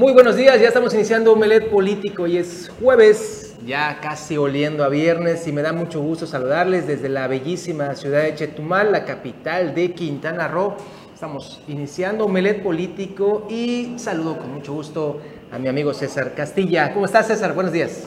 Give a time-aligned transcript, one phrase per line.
[0.00, 4.88] Muy buenos días, ya estamos iniciando Omelet Político y es jueves, ya casi oliendo a
[4.88, 9.74] viernes y me da mucho gusto saludarles desde la bellísima ciudad de Chetumal, la capital
[9.74, 10.74] de Quintana Roo.
[11.12, 15.20] Estamos iniciando Omelet Político y saludo con mucho gusto
[15.52, 16.94] a mi amigo César Castilla.
[16.94, 17.52] ¿Cómo estás César?
[17.52, 18.02] Buenos días.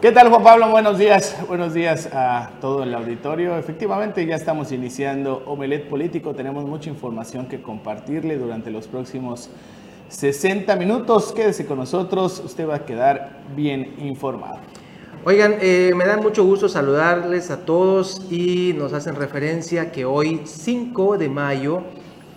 [0.00, 0.68] ¿Qué tal Juan Pablo?
[0.70, 1.36] Buenos días.
[1.46, 3.56] Buenos días a todo el auditorio.
[3.56, 6.34] Efectivamente ya estamos iniciando Omelet Político.
[6.34, 9.48] Tenemos mucha información que compartirle durante los próximos
[10.08, 11.32] 60 minutos.
[11.32, 14.58] Quédese con nosotros, usted va a quedar bien informado.
[15.24, 20.42] Oigan, eh, me da mucho gusto saludarles a todos y nos hacen referencia que hoy,
[20.44, 21.82] 5 de mayo,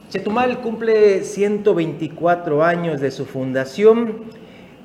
[0.10, 4.24] Chetumal cumple 124 años de su fundación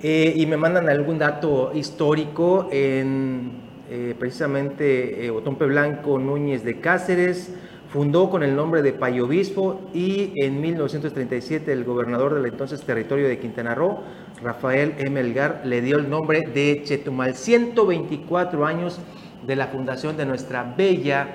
[0.02, 3.52] eh, y me mandan algún dato histórico en
[3.90, 7.54] eh, precisamente Otompe Blanco Núñez de Cáceres,
[7.94, 13.38] Fundó con el nombre de Payobispo y en 1937 el gobernador del entonces territorio de
[13.38, 14.00] Quintana Roo,
[14.42, 15.20] Rafael M.
[15.20, 17.36] Elgar, le dio el nombre de Chetumal.
[17.36, 18.98] 124 años
[19.46, 21.28] de la fundación de nuestra bella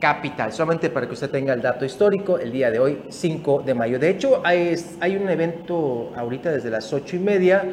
[0.00, 0.50] capital.
[0.50, 3.98] Solamente para que usted tenga el dato histórico, el día de hoy, 5 de mayo.
[3.98, 7.64] De hecho, hay, hay un evento ahorita desde las 8 y media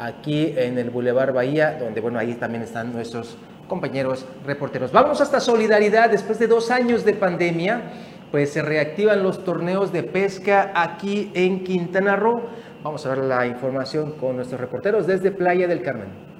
[0.00, 3.36] aquí en el Boulevard Bahía, donde, bueno, ahí también están nuestros
[3.68, 4.92] compañeros reporteros.
[4.92, 6.10] Vamos hasta Solidaridad.
[6.10, 7.82] Después de dos años de pandemia,
[8.30, 12.48] pues se reactivan los torneos de pesca aquí en Quintana Roo.
[12.82, 16.33] Vamos a ver la información con nuestros reporteros desde Playa del Carmen.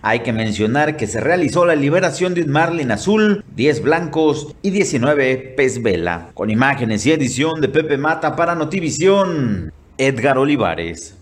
[0.02, 4.70] Hay que mencionar que se realizó la liberación de un marlin azul, 10 blancos y
[4.70, 6.28] 19 pez vela.
[6.34, 11.16] Con imágenes y edición de Pepe Mata para Notivisión, Edgar Olivares.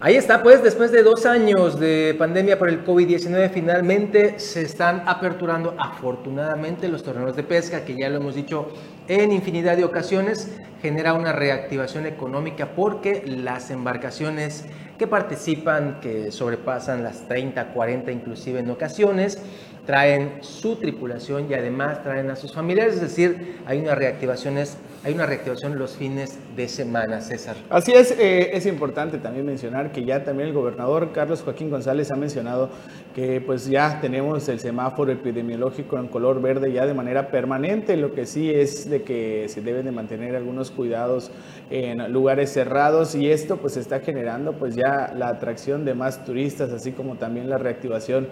[0.00, 5.02] Ahí está, pues después de dos años de pandemia por el COVID-19, finalmente se están
[5.06, 8.68] aperturando afortunadamente los torneos de pesca, que ya lo hemos dicho
[9.08, 10.50] en infinidad de ocasiones,
[10.82, 14.66] genera una reactivación económica porque las embarcaciones
[14.98, 19.38] que participan, que sobrepasan las 30, 40 inclusive en ocasiones,
[19.86, 24.58] traen su tripulación y además traen a sus familiares, es decir, hay una reactivación,
[25.04, 27.56] hay una reactivación los fines de semana, César.
[27.68, 32.10] Así es, eh, es importante también mencionar que ya también el gobernador Carlos Joaquín González
[32.10, 32.70] ha mencionado
[33.14, 38.14] que pues ya tenemos el semáforo epidemiológico en color verde ya de manera permanente, lo
[38.14, 41.30] que sí es de que se deben de mantener algunos cuidados
[41.70, 46.70] en lugares cerrados y esto pues está generando pues ya la atracción de más turistas,
[46.72, 48.28] así como también la reactivación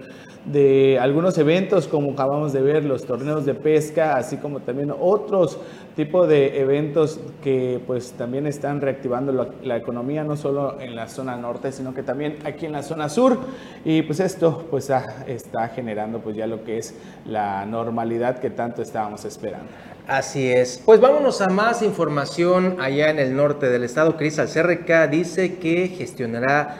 [0.47, 5.59] de algunos eventos como acabamos de ver, los torneos de pesca, así como también otros
[5.95, 11.37] tipos de eventos que pues también están reactivando la, economía, no solo en la zona
[11.37, 13.39] norte, sino que también aquí en la zona sur.
[13.85, 14.91] Y pues esto pues
[15.27, 16.95] está generando pues ya lo que es
[17.27, 19.69] la normalidad que tanto estábamos esperando.
[20.07, 20.83] Así es.
[20.85, 24.17] Pues vámonos a más información allá en el norte del estado.
[24.17, 26.77] Cris Alcerreca dice que gestionará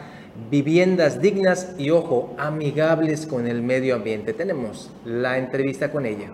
[0.49, 4.33] viviendas dignas y, ojo, amigables con el medio ambiente.
[4.33, 6.31] Tenemos la entrevista con ella.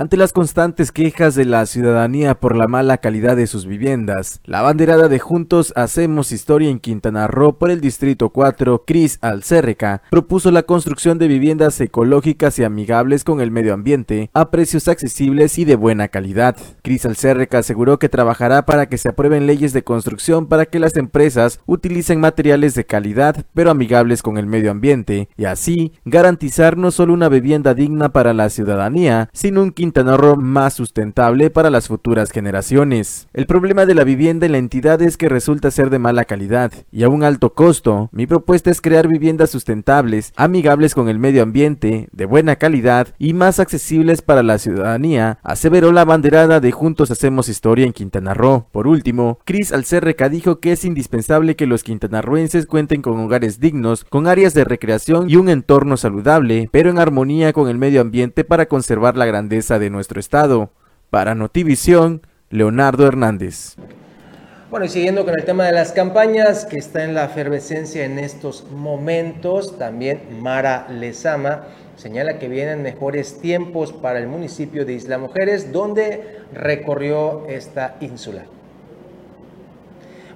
[0.00, 4.62] Ante las constantes quejas de la ciudadanía por la mala calidad de sus viviendas, la
[4.62, 10.52] banderada de Juntos Hacemos Historia en Quintana Roo por el Distrito 4, Cris Alcérreca, propuso
[10.52, 15.66] la construcción de viviendas ecológicas y amigables con el medio ambiente a precios accesibles y
[15.66, 16.56] de buena calidad.
[16.80, 20.96] Cris Alcérreca aseguró que trabajará para que se aprueben leyes de construcción para que las
[20.96, 26.90] empresas utilicen materiales de calidad pero amigables con el medio ambiente y así garantizar no
[26.90, 32.30] solo una vivienda digna para la ciudadanía, sino un Roo más sustentable para las futuras
[32.30, 33.28] generaciones.
[33.32, 36.72] El problema de la vivienda en la entidad es que resulta ser de mala calidad
[36.92, 38.08] y a un alto costo.
[38.12, 43.34] Mi propuesta es crear viviendas sustentables, amigables con el medio ambiente, de buena calidad y
[43.34, 48.66] más accesibles para la ciudadanía, aseveró la banderada de Juntos Hacemos Historia en Quintana Roo.
[48.72, 54.04] Por último, Chris Alcerreca dijo que es indispensable que los quintanarroenses cuenten con hogares dignos,
[54.04, 58.44] con áreas de recreación y un entorno saludable, pero en armonía con el medio ambiente
[58.44, 60.70] para conservar la grandeza de nuestro estado.
[61.10, 63.76] Para Notivisión, Leonardo Hernández.
[64.70, 68.18] Bueno, y siguiendo con el tema de las campañas, que está en la efervescencia en
[68.18, 71.64] estos momentos, también Mara Lezama
[71.96, 78.44] señala que vienen mejores tiempos para el municipio de Isla Mujeres, donde recorrió esta ínsula.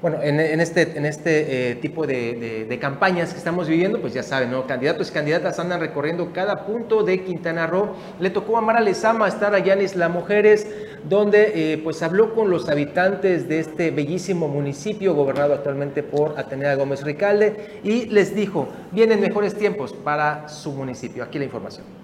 [0.04, 4.50] Bueno, en, este, en este eh, tipo de, campañas que estamos viviendo, pues ya saben,
[4.50, 4.66] ¿no?
[4.66, 7.94] Candidatos y candidatas andan recorriendo cada punto de Quintana Roo.
[8.20, 10.68] Le tocó a Mara Lezama estar allá en Isla Mujeres,
[11.08, 16.74] donde eh, pues habló con los habitantes de este bellísimo municipio, gobernado actualmente por Atenea
[16.74, 21.24] Gómez Ricalde, y les dijo, vienen mejores tiempos para su municipio.
[21.24, 22.03] Aquí la información.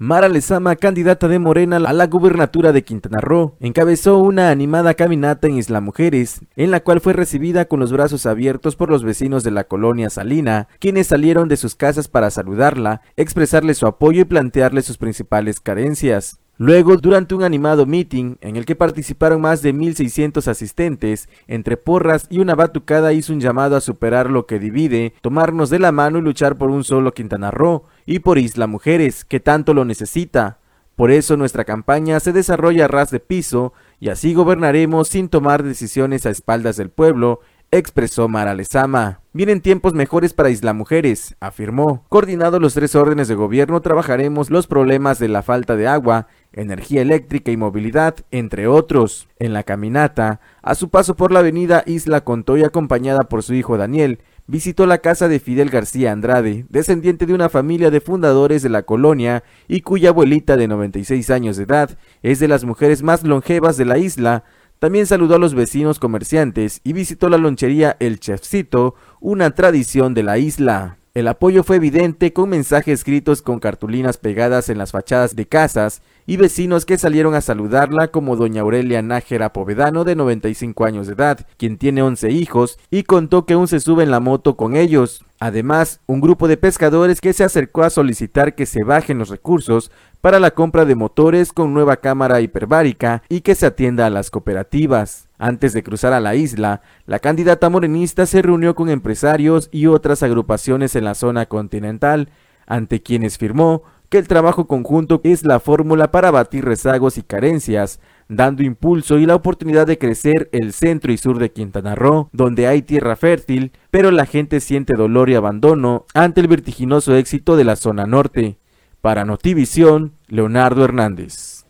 [0.00, 5.48] Mara Lezama, candidata de Morena a la gubernatura de Quintana Roo, encabezó una animada caminata
[5.48, 9.42] en Isla Mujeres, en la cual fue recibida con los brazos abiertos por los vecinos
[9.42, 14.24] de la colonia Salina, quienes salieron de sus casas para saludarla, expresarle su apoyo y
[14.24, 16.38] plantearle sus principales carencias.
[16.60, 22.26] Luego, durante un animado meeting en el que participaron más de 1.600 asistentes, entre porras
[22.30, 26.18] y una batucada hizo un llamado a superar lo que divide, tomarnos de la mano
[26.18, 30.60] y luchar por un solo Quintana Roo y por Isla Mujeres, que tanto lo necesita.
[30.96, 35.62] Por eso nuestra campaña se desarrolla a ras de piso y así gobernaremos sin tomar
[35.62, 37.40] decisiones a espaldas del pueblo,
[37.70, 39.20] expresó Mara Lezama.
[39.34, 42.06] Vienen tiempos mejores para Isla Mujeres, afirmó.
[42.08, 47.02] Coordinado los tres órdenes de gobierno, trabajaremos los problemas de la falta de agua, energía
[47.02, 49.28] eléctrica y movilidad, entre otros.
[49.38, 53.76] En la caminata, a su paso por la avenida Isla Contoy acompañada por su hijo
[53.76, 58.70] Daniel, visitó la casa de Fidel García Andrade, descendiente de una familia de fundadores de
[58.70, 63.22] la colonia y cuya abuelita de 96 años de edad es de las mujeres más
[63.22, 64.44] longevas de la isla.
[64.78, 70.22] También saludó a los vecinos comerciantes y visitó la lonchería El Chefcito, una tradición de
[70.22, 70.96] la isla.
[71.12, 76.00] El apoyo fue evidente con mensajes escritos con cartulinas pegadas en las fachadas de casas
[76.28, 81.14] y vecinos que salieron a saludarla como doña Aurelia Nájera Povedano de 95 años de
[81.14, 84.76] edad, quien tiene 11 hijos y contó que aún se sube en la moto con
[84.76, 85.24] ellos.
[85.40, 89.90] Además, un grupo de pescadores que se acercó a solicitar que se bajen los recursos
[90.20, 94.30] para la compra de motores con nueva cámara hiperbárica y que se atienda a las
[94.30, 95.28] cooperativas.
[95.38, 100.22] Antes de cruzar a la isla, la candidata morenista se reunió con empresarios y otras
[100.22, 102.28] agrupaciones en la zona continental,
[102.66, 108.00] ante quienes firmó que el trabajo conjunto es la fórmula para batir rezagos y carencias,
[108.28, 112.66] dando impulso y la oportunidad de crecer el centro y sur de Quintana Roo, donde
[112.66, 117.64] hay tierra fértil, pero la gente siente dolor y abandono ante el vertiginoso éxito de
[117.64, 118.58] la zona norte.
[119.00, 121.64] Para Notivisión, Leonardo Hernández.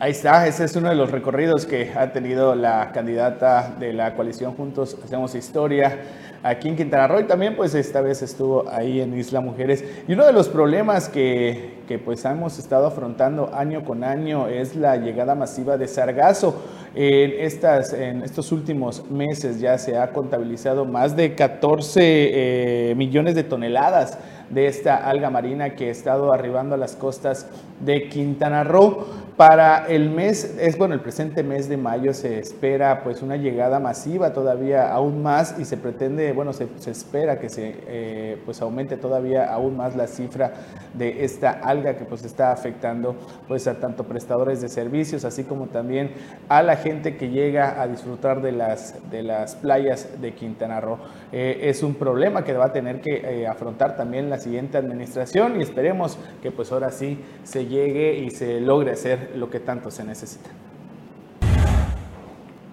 [0.00, 4.14] Ahí está, ese es uno de los recorridos que ha tenido la candidata de la
[4.14, 6.00] coalición Juntos Hacemos Historia
[6.42, 9.84] aquí en Quintana Roo y también pues esta vez estuvo ahí en Isla Mujeres.
[10.08, 14.74] Y uno de los problemas que, que pues hemos estado afrontando año con año es
[14.76, 16.62] la llegada masiva de sargazo.
[16.94, 23.34] En, estas, en estos últimos meses ya se ha contabilizado más de 14 eh, millones
[23.34, 24.18] de toneladas
[24.50, 27.46] de esta alga marina que ha estado arribando a las costas
[27.80, 29.06] de Quintana Roo.
[29.36, 33.80] Para el mes, es bueno, el presente mes de mayo se espera pues una llegada
[33.80, 38.98] masiva todavía aún más y se pretende, bueno, se, espera que se eh, pues aumente
[38.98, 40.52] todavía aún más la cifra
[40.92, 43.16] de esta alga que pues está afectando
[43.48, 46.10] pues a tanto prestadores de servicios así como también
[46.50, 50.98] a la gente que llega a disfrutar de las, de las playas de Quintana Roo.
[51.32, 55.58] Eh, es un problema que va a tener que eh, afrontar también la siguiente administración
[55.58, 59.90] y esperemos que pues ahora sí se llegue y se logre hacer lo que tanto
[59.90, 60.50] se necesita.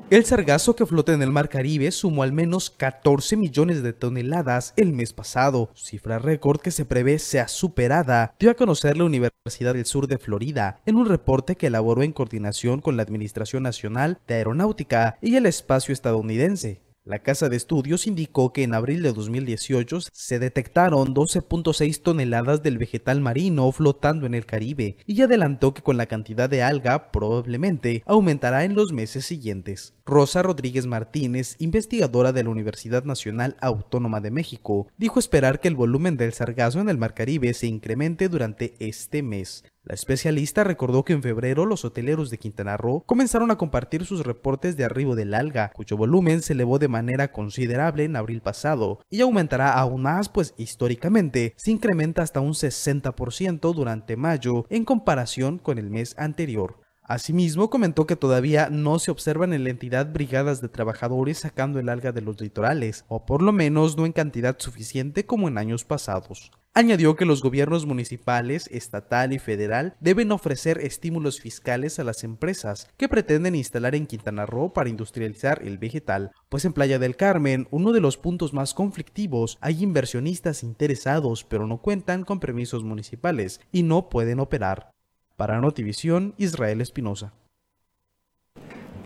[0.09, 4.73] El sargazo que flota en el Mar Caribe sumó al menos 14 millones de toneladas
[4.75, 9.75] el mes pasado, cifra récord que se prevé sea superada, dio a conocer la Universidad
[9.75, 14.17] del Sur de Florida en un reporte que elaboró en coordinación con la Administración Nacional
[14.27, 16.81] de Aeronáutica y el Espacio Estadounidense.
[17.09, 22.77] La Casa de Estudios indicó que en abril de 2018 se detectaron 12.6 toneladas del
[22.77, 28.03] vegetal marino flotando en el Caribe y adelantó que con la cantidad de alga probablemente
[28.05, 29.95] aumentará en los meses siguientes.
[30.05, 35.75] Rosa Rodríguez Martínez, investigadora de la Universidad Nacional Autónoma de México, dijo esperar que el
[35.75, 39.63] volumen del sargazo en el Mar Caribe se incremente durante este mes.
[39.89, 44.23] La especialista recordó que en febrero los hoteleros de Quintana Roo comenzaron a compartir sus
[44.23, 48.99] reportes de arribo del alga, cuyo volumen se elevó de manera considerable en abril pasado
[49.09, 55.57] y aumentará aún más, pues históricamente se incrementa hasta un 60% durante mayo en comparación
[55.57, 56.77] con el mes anterior.
[57.01, 61.89] Asimismo, comentó que todavía no se observan en la entidad brigadas de trabajadores sacando el
[61.89, 65.83] alga de los litorales, o por lo menos no en cantidad suficiente como en años
[65.83, 66.51] pasados.
[66.75, 72.87] Añadió que los gobiernos municipales, estatal y federal deben ofrecer estímulos fiscales a las empresas
[72.95, 77.67] que pretenden instalar en Quintana Roo para industrializar el vegetal, pues en Playa del Carmen,
[77.71, 83.61] uno de los puntos más conflictivos, hay inversionistas interesados pero no cuentan con permisos municipales
[83.71, 84.91] y no pueden operar.
[85.37, 87.33] Para Notivisión, Israel Espinosa.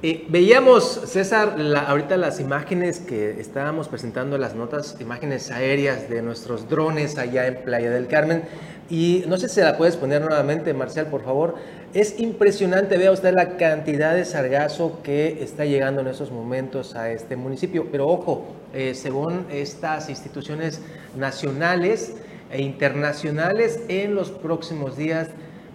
[0.03, 1.55] Veíamos, César,
[1.87, 7.63] ahorita las imágenes que estábamos presentando, las notas, imágenes aéreas de nuestros drones allá en
[7.63, 8.43] Playa del Carmen.
[8.89, 11.55] Y no sé si la puedes poner nuevamente, Marcial, por favor.
[11.93, 17.09] Es impresionante, vea usted la cantidad de sargazo que está llegando en esos momentos a
[17.09, 17.87] este municipio.
[17.89, 18.43] Pero ojo,
[18.73, 20.81] eh, según estas instituciones
[21.15, 22.15] nacionales
[22.51, 25.29] e internacionales, en los próximos días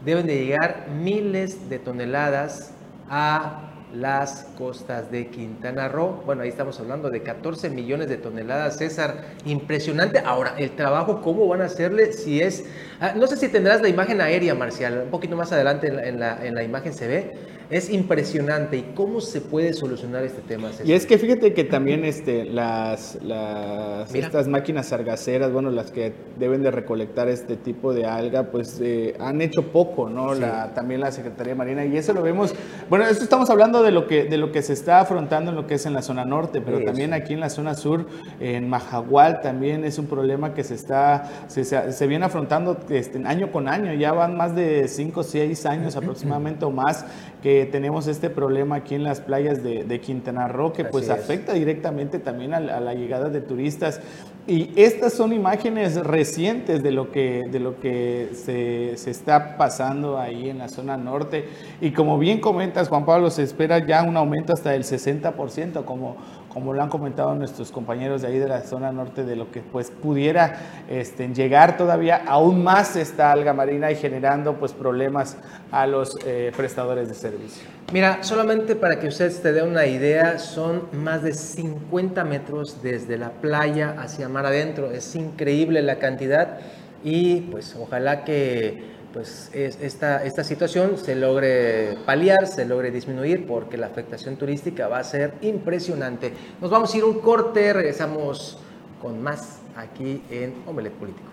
[0.04, 2.72] deben de llegar miles de toneladas
[3.08, 6.22] a las costas de Quintana Roo.
[6.26, 9.24] Bueno, ahí estamos hablando de 14 millones de toneladas, César.
[9.44, 10.20] Impresionante.
[10.24, 12.12] Ahora, el trabajo, ¿cómo van a hacerle?
[12.12, 12.64] Si es...
[13.00, 15.02] Ah, no sé si tendrás la imagen aérea, Marcial.
[15.04, 18.78] Un poquito más adelante en la, en la imagen se ve es impresionante.
[18.78, 20.70] ¿Y cómo se puede solucionar este tema?
[20.84, 26.12] Y es que fíjate que también este, las, las estas máquinas sargaceras, bueno, las que
[26.38, 30.34] deben de recolectar este tipo de alga, pues eh, han hecho poco, ¿no?
[30.34, 31.84] La, también la Secretaría de Marina.
[31.84, 32.54] Y eso lo vemos,
[32.88, 35.66] bueno, esto estamos hablando de lo que, de lo que se está afrontando en lo
[35.66, 38.06] que es en la zona norte, pero también aquí en la zona sur,
[38.40, 43.52] en Majagual, también es un problema que se está, se, se, viene afrontando este, año
[43.52, 43.92] con año.
[43.92, 47.04] Ya van más de 5 o 6 años aproximadamente o más
[47.42, 52.18] que tenemos este problema aquí en las playas de, Quintana Roo, que pues afecta directamente
[52.18, 54.00] también a, la llegada de turistas.
[54.46, 60.18] Y estas son imágenes recientes de lo que, de lo que se, se, está pasando
[60.18, 61.44] ahí en la zona norte.
[61.80, 66.16] Y como bien comentas, Juan Pablo, se espera ya un aumento hasta del 60%, como,
[66.48, 69.60] como lo han comentado nuestros compañeros de ahí de la zona norte, de lo que
[69.60, 75.36] pues pudiera este, llegar todavía aún más esta alga marina y generando pues problemas
[75.70, 77.62] a los eh, prestadores de servicio.
[77.92, 83.16] Mira, solamente para que usted se dé una idea, son más de 50 metros desde
[83.16, 84.90] la playa hacia mar adentro.
[84.90, 86.58] Es increíble la cantidad
[87.02, 93.76] y pues ojalá que pues esta, esta situación se logre paliar, se logre disminuir, porque
[93.76, 96.32] la afectación turística va a ser impresionante.
[96.60, 98.60] Nos vamos a ir un corte, regresamos
[99.02, 101.26] con más aquí en Omelet Político.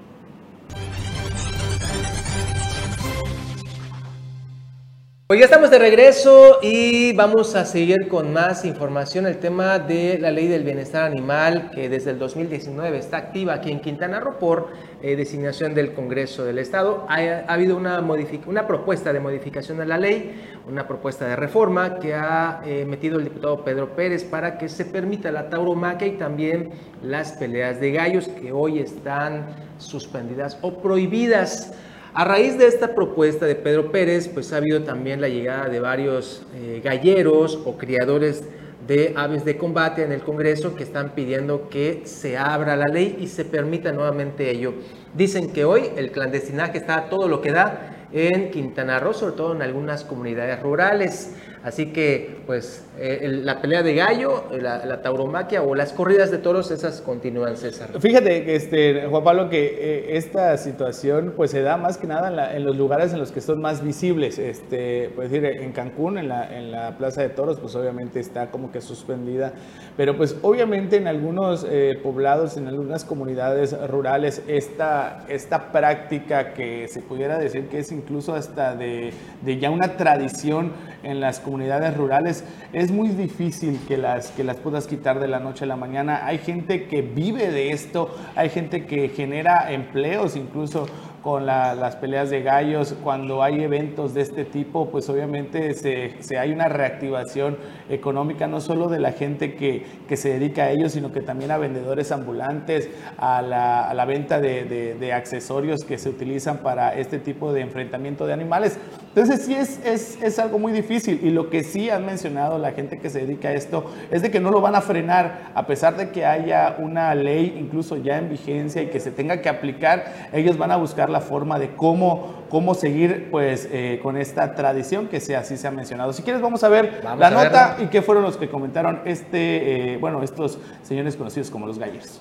[5.28, 9.26] Hoy ya estamos de regreso y vamos a seguir con más información.
[9.26, 13.72] El tema de la ley del bienestar animal que desde el 2019 está activa aquí
[13.72, 14.68] en Quintana Roo por
[15.02, 17.08] eh, designación del Congreso del Estado.
[17.10, 18.00] Ha, habido una,
[18.46, 23.18] una, propuesta de modificación de la ley, una propuesta de reforma que ha eh, metido
[23.18, 26.70] el diputado Pedro Pérez para que se permita la tauromaquia y también
[27.02, 29.48] las peleas de gallos que hoy están
[29.80, 31.74] suspendidas o prohibidas.
[32.18, 35.82] A raíz de esta propuesta de Pedro Pérez, pues ha habido también la llegada de
[35.82, 38.46] varios eh, galleros o criadores
[38.88, 43.18] de aves de combate en el Congreso que están pidiendo que se abra la ley
[43.20, 44.76] y se permita nuevamente ello.
[45.14, 49.54] Dicen que hoy el clandestinaje está todo lo que da en Quintana Roo, sobre todo
[49.54, 51.36] en algunas comunidades rurales.
[51.64, 56.72] Así que, pues, eh, la pelea de gallo, la, tauromaquia o las corridas de toros,
[56.72, 57.90] esas continúan, César.
[58.00, 62.64] Fíjate, este, Juan Pablo, que eh, esta situación, pues, se da más que nada en,
[62.64, 64.40] los lugares en los que son más visibles.
[64.40, 68.52] Este, pues, decir, en Cancún, en la, en la Plaza de Toros, pues, obviamente está
[68.52, 69.54] como que suspendida.
[69.98, 76.88] Pero, pues, obviamente en algunos eh, poblados, en algunas comunidades rurales, esta, esta práctica que
[76.88, 79.12] se pudiera decir que es incluso hasta de,
[79.42, 80.74] de ya una tradición,
[81.06, 85.40] en las comunidades rurales, es muy difícil que las, que las puedas quitar de la
[85.40, 86.26] noche a la mañana.
[86.26, 90.88] Hay gente que vive de esto, hay gente que genera empleos incluso
[91.26, 96.52] con las peleas de gallos, cuando hay eventos de este tipo, pues obviamente se, hay
[96.52, 97.58] una reactivación
[97.90, 101.58] económica no solo de la gente que, se dedica a ello, sino que también a
[101.58, 108.28] vendedores ambulantes, a la, venta de, accesorios que se utilizan para este tipo de enfrentamiento
[108.28, 108.78] de animales.
[109.08, 112.74] Entonces sí es, es, es algo muy difícil y lo que sí han mencionado la
[112.74, 115.66] gente que se dedica a esto es de que no lo van a frenar, a
[115.66, 119.50] pesar de que haya una ley incluso ya en vigencia y que se tenga que
[119.50, 124.54] aplicar, ellos van a buscar la forma de cómo, cómo seguir pues, eh, con esta
[124.54, 126.12] tradición que sea, así se ha mencionado.
[126.12, 129.98] Si quieres, vamos a ver la nota y qué fueron los que comentaron este, eh,
[129.98, 132.20] bueno, estos señores conocidos como los gallos.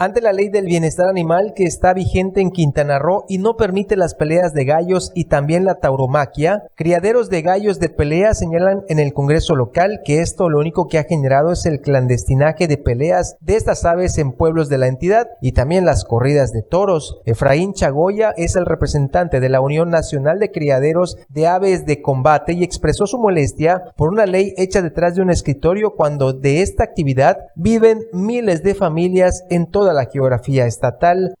[0.00, 3.96] Ante la ley del bienestar animal que está vigente en Quintana Roo y no permite
[3.96, 9.00] las peleas de gallos y también la tauromaquia, criaderos de gallos de pelea señalan en
[9.00, 13.36] el Congreso local que esto lo único que ha generado es el clandestinaje de peleas
[13.40, 17.20] de estas aves en pueblos de la entidad y también las corridas de toros.
[17.24, 22.52] Efraín Chagoya es el representante de la Unión Nacional de Criaderos de Aves de Combate
[22.52, 26.84] y expresó su molestia por una ley hecha detrás de un escritorio cuando de esta
[26.84, 31.34] actividad viven miles de familias en toda la geografía estatal.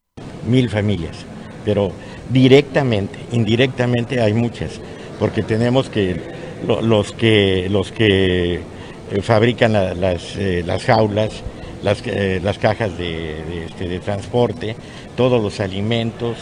[0.46, 1.24] Mil familias,
[1.64, 1.92] pero
[2.30, 4.80] directamente, indirectamente hay muchas,
[5.18, 6.20] porque tenemos que
[6.66, 11.42] los que, los que eh, fabrican las, eh, las, jaulas,
[11.82, 14.76] las, eh, las cajas de, este, de, transporte,
[15.16, 16.36] todos los alimentos,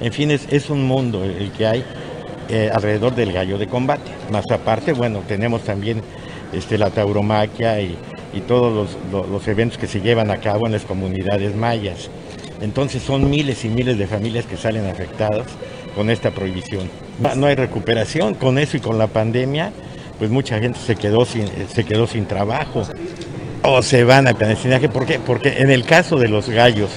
[0.00, 1.84] en fin, es, un mundo el que hay
[2.74, 4.10] alrededor del gallo de combate.
[4.30, 6.02] Más aparte, bueno, tenemos también
[6.52, 7.96] este, la tauromaquia y,
[8.32, 12.10] y todos los, eventos que se llevan a cabo en las comunidades mayas.
[12.60, 15.46] Entonces son miles y miles de familias que salen afectadas
[15.94, 16.88] con esta prohibición.
[17.36, 19.72] No hay recuperación con eso y con la pandemia,
[20.18, 22.84] pues mucha gente se quedó sin, se quedó sin trabajo
[23.62, 24.88] o se van a clandestinaje.
[24.88, 25.18] ¿Por qué?
[25.18, 26.90] Porque en el caso de los gallos,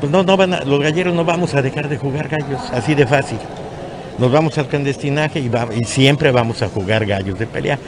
[0.00, 3.06] pues no, no van los galleros no vamos a dejar de jugar gallos, así de
[3.06, 3.38] fácil.
[4.18, 7.78] Nos vamos al clandestinaje y, siempre vamos a jugar gallos de pelea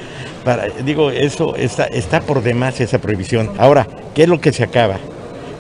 [0.84, 3.50] digo, eso está por demás esa prohibición.
[3.58, 4.98] Ahora, ¿qué es lo que se acaba?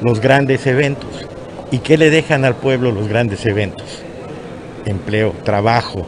[0.02, 1.26] Los grandes eventos.
[1.70, 4.02] ¿Y qué le dejan al pueblo los grandes eventos?
[4.84, 6.06] Empleo, trabajo,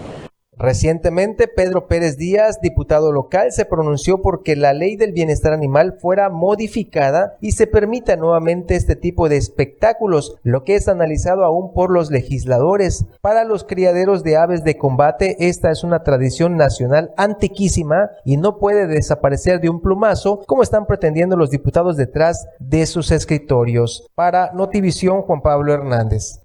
[0.58, 6.30] Recientemente, Pedro Pérez Díaz, diputado local, se pronunció porque la ley del bienestar animal fuera
[6.30, 11.92] modificada y se permita nuevamente este tipo de espectáculos, lo que es analizado aún por
[11.92, 13.04] los legisladores.
[13.20, 18.58] Para los criaderos de aves de combate, esta es una tradición nacional antiquísima y no
[18.58, 24.08] puede desaparecer de un plumazo como están pretendiendo los diputados detrás de sus escritorios.
[24.16, 26.40] Para Notivisión, Juan Pablo Hernández.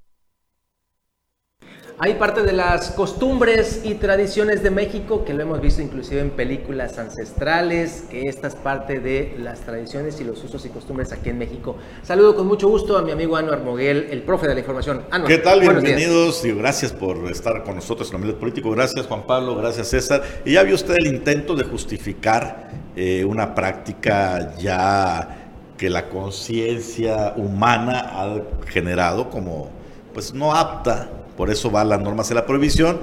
[2.00, 6.32] Hay parte de las costumbres y tradiciones de México que lo hemos visto inclusive en
[6.32, 11.30] películas ancestrales, que esta es parte de las tradiciones y los usos y costumbres aquí
[11.30, 11.78] en México.
[12.02, 15.04] Saludo con mucho gusto a mi amigo Anuar Moguel, el profe de la información.
[15.12, 15.60] Anuar, ¿Qué tal?
[15.60, 18.72] Bienvenidos y gracias por estar con nosotros en el político.
[18.72, 20.24] Gracias Juan Pablo, gracias César.
[20.46, 27.34] Y ya vio usted el intento de justificar eh, una práctica ya que la conciencia
[27.38, 29.70] humana ha generado como
[30.12, 33.00] pues no apta por eso va las normas de la prohibición.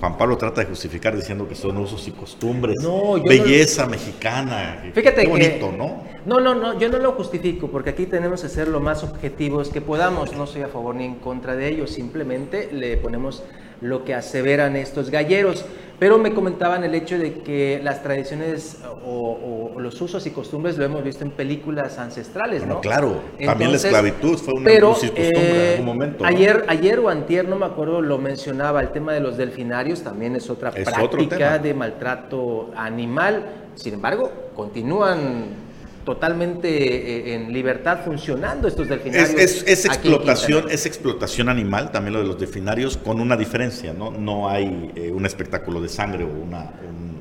[0.00, 2.76] Juan Pablo trata de justificar diciendo que son usos y costumbres.
[2.82, 4.82] No, belleza mexicana.
[4.92, 6.04] Fíjate Qué bonito, ¿no?
[6.26, 9.70] No, no, no, yo no lo justifico porque aquí tenemos que ser lo más objetivos
[9.70, 10.34] que podamos.
[10.34, 13.42] No soy a favor ni en contra de ellos, simplemente le ponemos
[13.80, 15.64] lo que aseveran estos galleros.
[15.98, 20.84] Pero me comentaban el hecho de que las tradiciones o, los usos y costumbres lo
[20.84, 22.80] hemos visto en películas ancestrales, ¿no?
[22.80, 26.24] Claro, también la esclavitud fue una pero, costumbre en algún eh, momento.
[26.26, 30.36] Ayer, ayer o antier, no me acuerdo, lo mencionaba, el tema de los delfinarios también
[30.36, 33.44] es otra práctica de maltrato animal.
[33.74, 35.65] Sin embargo, continúan
[36.06, 39.64] totalmente eh, en libertad funcionando estos delfinarios.
[39.66, 44.12] Es, explotación, es explotación animal, también lo de los delfinarios, con una diferencia, ¿no?
[44.12, 46.70] No hay eh, un espectáculo de sangre o una,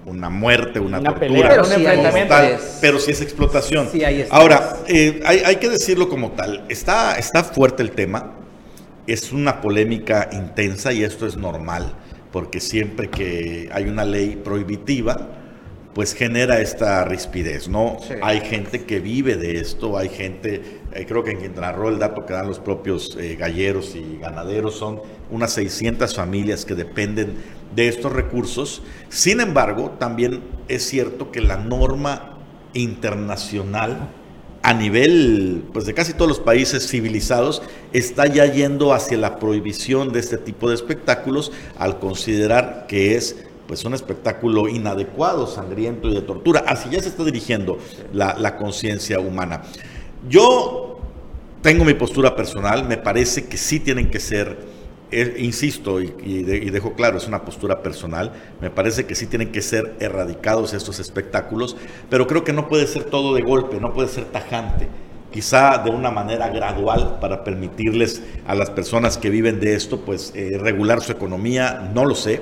[0.06, 1.50] una muerte, una, tortura.
[1.50, 1.84] pero, sí
[2.80, 3.89] pero sí es explotación.
[4.30, 6.63] Ahora, eh, hay, hay, que decirlo como tal.
[6.69, 8.34] Está, está fuerte el tema,
[9.08, 11.95] es una polémica intensa y esto es normal,
[12.32, 15.44] porque siempre que hay una ley prohibitiva,
[15.95, 17.97] pues genera esta rispidez, ¿no?
[18.21, 21.99] Hay gente que vive de esto, hay gente, eh, creo que en Quintana Roo el
[21.99, 24.99] dato que dan los propios eh, galleros y ganaderos son
[25.31, 27.36] unas 600 familias que dependen
[27.73, 28.84] de estos recursos.
[29.08, 32.39] Sin embargo, también es cierto que la norma
[32.73, 34.10] internacional
[34.63, 37.62] a nivel pues de casi todos los países civilizados
[37.93, 43.38] está ya yendo hacia la prohibición de este tipo de espectáculos al considerar que es
[43.67, 46.63] pues un espectáculo inadecuado, sangriento y de tortura.
[46.67, 47.78] Así ya se está dirigiendo
[48.13, 49.63] la, conciencia humana.
[50.30, 50.99] Yo
[51.62, 54.58] tengo mi postura personal, me parece que sí tienen que ser,
[55.12, 59.62] eh, insisto y, dejo claro, es una postura personal, me parece que sí tienen que
[59.62, 61.75] ser erradicados estos espectáculos,
[62.10, 64.88] pero creo que no puede ser todo de golpe, no puede ser tajante
[65.36, 70.32] quizá de una manera gradual para permitirles a las personas que viven de esto, pues
[70.34, 72.41] eh, regular su economía, no lo sé.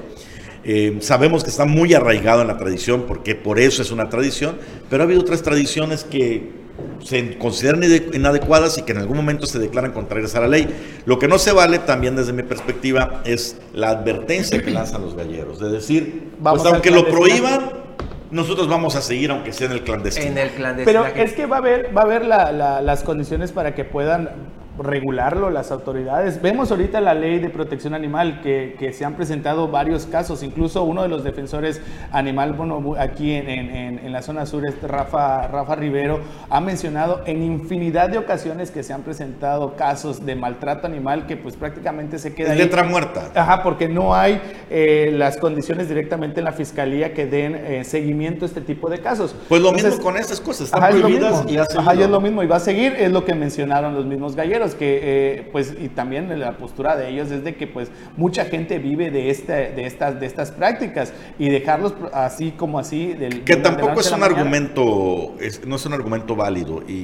[0.65, 4.57] Eh, sabemos que está muy arraigado en la tradición, porque por eso es una tradición,
[4.89, 6.63] pero ha habido otras tradiciones que
[7.03, 10.67] se consideran inadecuadas y que en algún momento se declaran contrarias a la ley.
[11.05, 15.15] Lo que no se vale también desde mi perspectiva es la advertencia que lanzan los
[15.15, 17.83] galleros, de decir, pues aunque lo prohíban,
[18.31, 20.27] nosotros vamos a seguir aunque sea en el clandestino.
[20.27, 21.03] En el clandestino.
[21.03, 24.29] Pero es que va a haber, va a haber las condiciones para que puedan
[24.77, 26.41] regularlo las autoridades.
[26.41, 30.83] Vemos ahorita la ley de protección animal que, que, se han presentado varios casos, incluso
[30.83, 31.81] uno de los defensores
[32.11, 37.21] animal, bueno, aquí en, en, en, la zona sur, este Rafa, Rafa Rivero, ha mencionado
[37.25, 42.17] en infinidad de ocasiones que se han presentado casos de maltrato animal que pues prácticamente
[42.17, 42.53] se queda...
[42.53, 43.29] Es letra muerta.
[43.35, 48.45] Ajá, porque no hay eh, las condiciones directamente en la fiscalía que den eh, seguimiento
[48.45, 49.35] a este tipo de casos.
[49.49, 52.57] Pues lo mismo con estas cosas, están prohibidas y Ajá, es lo mismo y va
[52.57, 56.57] a seguir, es lo que mencionaron los mismos galleros que, eh, pues, y también la
[56.57, 60.25] postura de ellos es de que, pues, mucha gente vive de, este, de, estas, de
[60.25, 63.13] estas prácticas y dejarlos así como así.
[63.13, 65.35] Del, que tampoco es un argumento,
[65.67, 67.03] no es un argumento válido y,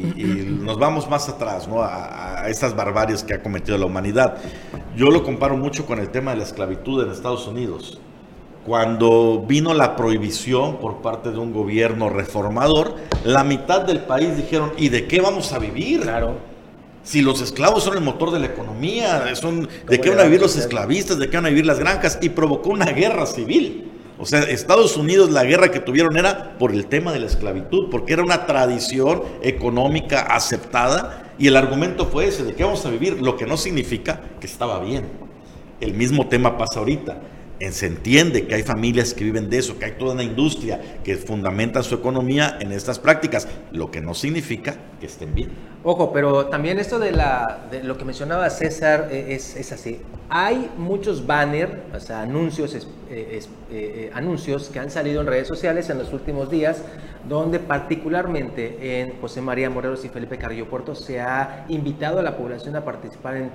[0.60, 1.82] nos vamos más atrás, ¿no?
[1.82, 4.38] A, a estas barbaries que ha cometido la humanidad.
[4.96, 8.00] Yo lo comparo mucho con el tema de la esclavitud en Estados Unidos
[8.66, 14.74] cuando vino la prohibición por parte de un gobierno reformador, la mitad del país dijeron,
[14.78, 16.02] ¿y de qué vamos a vivir?
[16.02, 16.36] Claro.
[17.04, 20.42] Si los esclavos son el motor de la economía, son, ¿de qué van a vivir
[20.42, 21.18] los esclavistas?
[21.18, 22.20] ¿De qué van a vivir las granjas?
[22.22, 23.92] Y provocó una guerra civil.
[24.18, 27.90] O sea, Estados Unidos la guerra que tuvieron era por el tema de la esclavitud,
[27.90, 32.90] porque era una tradición económica aceptada y el argumento fue ese, de qué vamos a
[32.90, 35.08] vivir, lo que no significa que estaba bien.
[35.80, 37.22] El mismo tema pasa ahorita
[37.72, 41.18] se entiende que hay familias que viven de eso, que hay toda una industria que
[41.18, 45.50] fundamenta su economía en estas prácticas, lo que no significa que estén bien.
[45.84, 47.12] Ojo, pero también esto de,
[47.84, 50.00] lo que mencionaba César eh, es, así.
[50.30, 52.76] Hay muchos banners, o sea, anuncios,
[53.10, 53.42] eh,
[53.72, 56.82] eh, anuncios que han salido en redes sociales en los últimos días,
[57.28, 62.38] donde particularmente en José María Morelos y Felipe Carrillo Puerto se ha invitado a la
[62.38, 63.52] población a participar en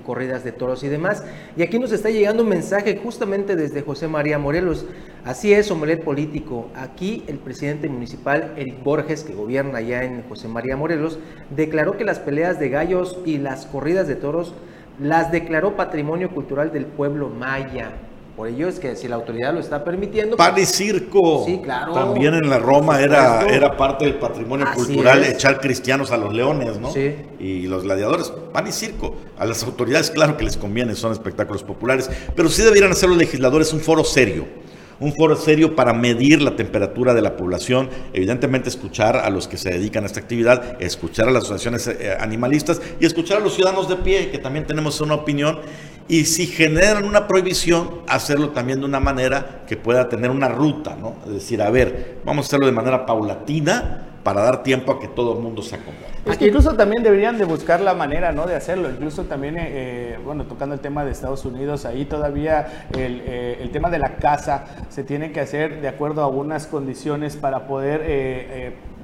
[0.00, 1.24] corridas de toros y demás.
[1.56, 4.86] Y aquí nos está llegando un mensaje justamente desde José María Morelos.
[5.24, 6.68] Así es, omelet político.
[6.74, 11.18] Aquí el presidente municipal, Eric Borges, que gobierna allá en José María Morelos,
[11.54, 14.54] declaró que las peleas de gallos y las corridas de toros
[15.00, 17.92] las declaró patrimonio cultural del pueblo maya.
[18.36, 20.36] Por ello es que si la autoridad lo está permitiendo.
[20.36, 21.44] Pan y pues, circo.
[21.46, 21.92] Sí, claro.
[21.92, 26.80] También en la Roma era, era parte del patrimonio cultural echar cristianos a los leones,
[26.80, 26.92] ¿no?
[26.92, 27.14] Sí.
[27.38, 28.32] Y los gladiadores.
[28.52, 29.14] Pan y circo.
[29.38, 32.10] A las autoridades, claro que les conviene, son espectáculos populares.
[32.34, 34.46] Pero sí debieran hacer los legisladores un foro serio
[35.00, 39.56] un foro serio para medir la temperatura de la población, evidentemente escuchar a los que
[39.56, 43.54] se dedican a esta actividad, escuchar a las asociaciones eh, animalistas y escuchar a los
[43.54, 45.58] ciudadanos de pie, que también tenemos una opinión,
[46.08, 50.96] y si generan una prohibición, hacerlo también de una manera que pueda tener una ruta,
[51.00, 51.16] ¿no?
[51.26, 55.08] Es decir, a ver, vamos a hacerlo de manera paulatina para dar tiempo a que
[55.08, 56.13] todo el mundo se acomode.
[56.26, 58.46] Es que incluso también deberían de buscar la manera ¿no?
[58.46, 58.88] de hacerlo.
[58.88, 63.58] Incluso también, eh, eh, bueno, tocando el tema de Estados Unidos, ahí todavía el, eh,
[63.60, 67.66] el, tema de la casa se tiene que hacer de acuerdo a algunas condiciones para
[67.66, 68.04] poder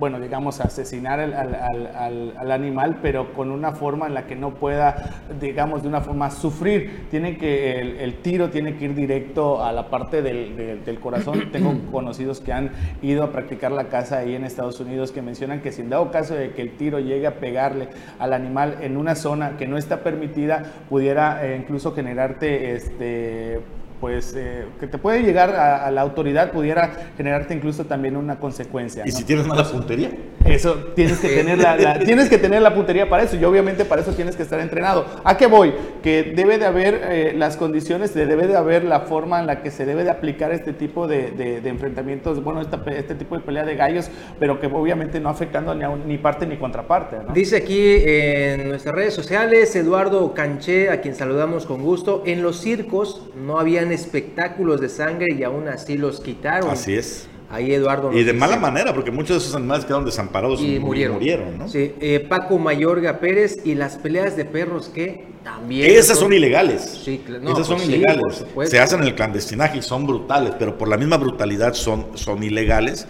[0.01, 4.55] bueno, digamos, asesinar al, al, al, animal, pero con una forma en la que no
[4.55, 7.07] pueda, digamos, de una forma sufrir.
[7.11, 11.49] Tiene que, el, tiro tiene que ir directo a la parte del, del, corazón.
[11.53, 12.71] Tengo conocidos que han
[13.03, 16.11] ido a practicar la caza ahí en Estados Unidos que mencionan que si en dado
[16.11, 19.77] caso de que el tiro llegue a pegarle al animal en una zona que no
[19.77, 23.61] está permitida, pudiera eh, incluso generarte este
[24.01, 29.05] pues eh, que te puede llegar a, la autoridad pudiera generarte incluso también una consecuencia.
[29.07, 30.11] ¿Y si tienes mala puntería?
[30.45, 34.01] Eso, tienes que, tener la, tienes que tener la puntería para eso y obviamente para
[34.01, 35.05] eso tienes que estar entrenado.
[35.23, 35.75] ¿A qué voy?
[36.03, 39.71] Que debe de haber eh, las condiciones, debe de haber la forma en la que
[39.71, 43.77] se debe de aplicar este tipo de, de, enfrentamientos, bueno, este tipo de pelea de
[43.77, 47.19] gallos, pero que obviamente no afectando ni, ni parte ni contraparte.
[47.35, 52.61] Dice aquí en nuestras redes sociales, Eduardo Canché, a quien saludamos con gusto, en los
[52.61, 56.71] circos no habían espectáculos de sangre y aún así los quitaron.
[56.71, 57.29] Así es.
[57.51, 58.13] Ahí Eduardo.
[58.13, 61.17] Y de mala manera, porque muchos de esos animales quedaron desamparados y, murieron.
[61.17, 61.69] murieron ¿no?
[61.69, 65.91] Sí, eh, Paco Mayorga Pérez y las peleas de perros que también.
[65.91, 67.01] Esas son, ilegales.
[67.05, 68.45] Sí, no, Esas son pues ilegales.
[68.67, 72.41] Se hacen en el clandestinaje y son brutales, pero por la misma brutalidad son, son
[72.45, 73.09] ilegales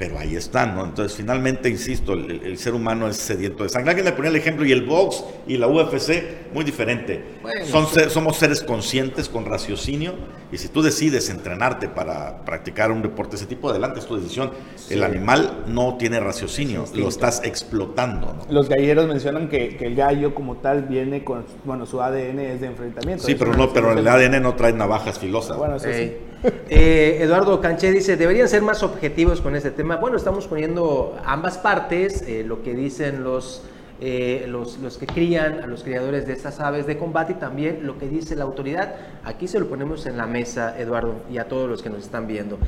[0.00, 0.86] pero ahí están, ¿no?
[0.86, 3.90] Entonces, finalmente, insisto, el, ser humano es sediento de sangre.
[3.90, 7.22] Alguien le ponía el ejemplo, y el box y la UFC, muy diferente.
[7.66, 10.14] Son, somos seres conscientes con raciocinio,
[10.50, 14.16] y si tú decides entrenarte para practicar un deporte de ese tipo, adelante es tu
[14.16, 14.52] decisión.
[14.88, 18.46] El animal no tiene raciocinio, lo estás explotando.
[18.48, 22.68] Los galleros mencionan que, el gallo como tal viene con, bueno, su ADN es de
[22.68, 23.26] enfrentamiento.
[23.26, 25.58] Sí, pero, no, pero el ADN no trae navajas filosas.
[25.58, 26.16] Bueno, eso sí.
[26.42, 29.96] Eh, Eduardo Canché dice, deberían ser más objetivos con este tema.
[29.96, 33.62] Bueno, estamos poniendo ambas partes, eh, lo que dicen los,
[34.00, 37.86] eh, los, los, que crían, a los criadores de estas aves de combate y también
[37.86, 38.94] lo que dice la autoridad.
[39.24, 42.26] Aquí se lo ponemos en la mesa, Eduardo, y a todos los que nos están
[42.26, 42.58] viendo.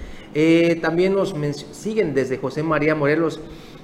[0.82, 1.34] también nos
[1.72, 3.40] siguen desde José María Morelos.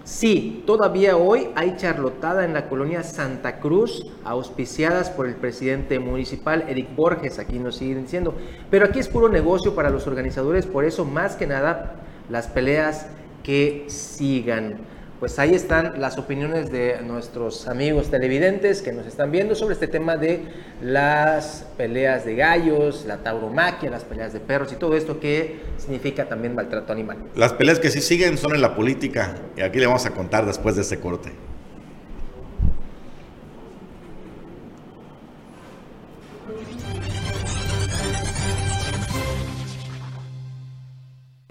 [0.08, 6.64] Sí, todavía hoy hay charlotada en la colonia Santa Cruz, auspiciadas por el presidente municipal
[6.66, 8.34] Eric Borges, aquí nos siguen diciendo.
[8.70, 11.96] Pero aquí es puro negocio para los organizadores, por eso más que nada
[12.30, 13.06] las peleas
[13.42, 14.78] que sigan
[15.20, 19.88] pues ahí están las opiniones de nuestros amigos televidentes que nos están viendo sobre este
[19.88, 20.42] tema de
[20.80, 26.28] las peleas de gallos, la tauromaquia, las peleas de perros y todo esto que significa
[26.28, 27.18] también maltrato animal.
[27.34, 30.46] Las peleas que sí siguen son en la política y aquí le vamos a contar
[30.46, 31.32] después de este corte.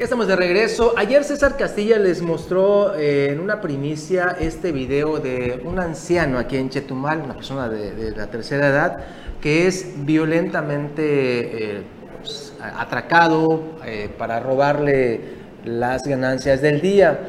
[0.07, 0.93] Estamos de regreso.
[0.95, 6.55] Ayer César Castilla les mostró eh, en una primicia este video de un anciano aquí
[6.55, 8.99] en Chetumal, una persona de, la tercera edad,
[9.41, 11.83] que es violentamente eh,
[12.21, 15.19] pues, atracado eh, para robarle
[15.65, 17.27] las ganancias del día.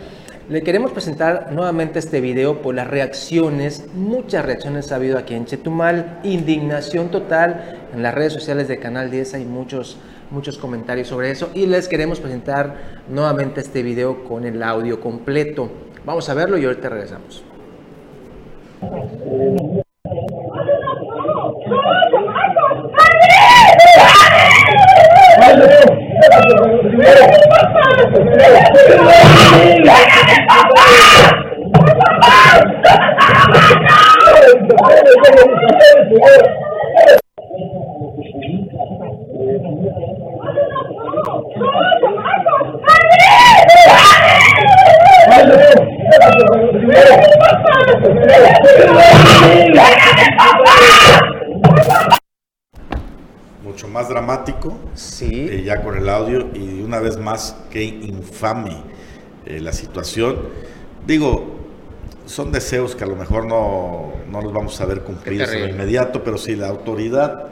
[0.49, 5.47] Le queremos presentar nuevamente este video por las reacciones, muchas reacciones ha habido aquí en
[5.47, 9.99] Chetumal, indignación total en las redes sociales de Canal 10, hay muchos
[10.31, 15.71] muchos comentarios sobre eso y les queremos presentar nuevamente este video con el audio completo.
[16.05, 17.45] Vamos a verlo y ahorita regresamos.
[53.63, 54.77] Mucho más dramático.
[54.95, 55.49] Sí.
[55.51, 58.83] Eh, ya con el audio y una vez más, qué infame
[59.47, 60.37] eh, la situación.
[61.07, 61.59] Digo,
[62.27, 66.23] son deseos que a lo mejor no, no los vamos a ver cumplidos de inmediato,
[66.23, 67.49] pero si la autoridad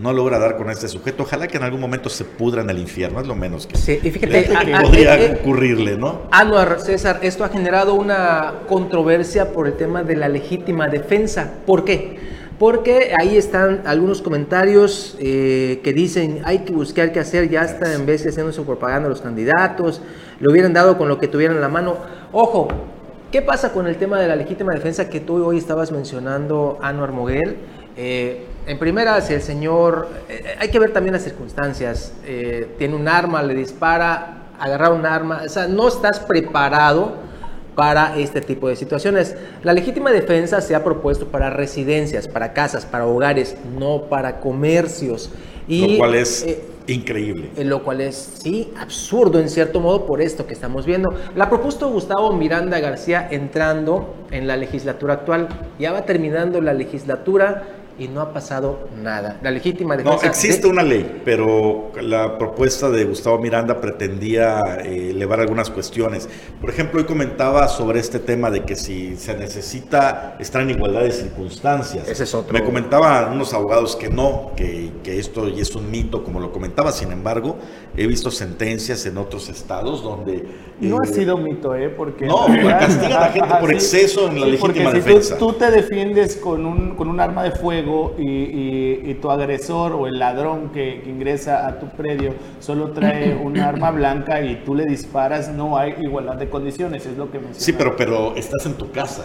[0.00, 1.24] no logra dar con este sujeto.
[1.24, 3.98] Ojalá que en algún momento se pudra en el infierno, es lo menos que, sí,
[4.02, 4.50] y fíjate,
[4.82, 6.22] podría eh, eh, ocurrirle, ¿no?
[6.30, 11.52] Anuar, César, esto ha generado una controversia por el tema de la legítima defensa.
[11.66, 12.18] ¿Por qué?
[12.58, 17.94] Porque ahí están algunos comentarios eh, que dicen hay que buscar qué hacer, ya está
[17.94, 20.02] en vez de haciendo su propaganda a los candidatos,
[20.40, 21.96] le hubieran dado con lo que tuvieran en la mano.
[22.32, 22.68] Ojo,
[23.32, 27.12] ¿qué pasa con el tema de la legítima defensa que tú hoy estabas mencionando, Anuar
[27.12, 27.56] Moguel?
[28.02, 32.96] Eh, en primera, si el señor, eh, hay que ver también las circunstancias, eh, tiene
[32.96, 37.12] un arma, le dispara, agarrar un arma, o sea, no estás preparado
[37.74, 39.36] para este tipo de situaciones.
[39.62, 45.30] La legítima defensa se ha propuesto para residencias, para casas, para hogares, no para comercios.
[45.68, 46.46] Y, lo cual es
[46.86, 47.50] increíble.
[47.62, 51.10] Lo cual es, sí, absurdo en cierto modo por esto que estamos viendo.
[51.36, 55.48] La propuso Gustavo Miranda García entrando en la legislatura actual.
[55.78, 59.38] Ya va terminando la legislatura y no ha pasado nada.
[59.42, 60.24] La legítima defensa.
[60.24, 66.26] No, existe una ley, pero la propuesta de Gustavo Miranda pretendía eh, elevar algunas cuestiones.
[66.62, 71.02] Por ejemplo, hoy comentaba sobre este tema de que si se necesita estar en igualdad
[71.02, 72.08] de circunstancias.
[72.08, 72.54] Ese es otro.
[72.54, 76.52] Me comentaban unos abogados que no, que, que esto ya es un mito, como lo
[76.52, 76.92] comentaba.
[76.92, 77.58] Sin embargo,
[77.94, 80.70] he visto sentencias en otros estados donde.
[80.80, 81.90] No ha eh, sido mito, ¿eh?
[81.90, 82.24] Porque.
[82.24, 85.36] No, castigan a la gente por exceso en la legítima defensa.
[85.36, 90.06] Tú, tú te defiendes con un, con un arma de fuego y, tu agresor o
[90.06, 94.84] el ladrón que, ingresa a tu predio solo trae un arma blanca y tú le
[94.84, 98.74] disparas, no hay igualdad de condiciones, es lo que me Sí, pero, pero estás en
[98.74, 99.24] tu casa.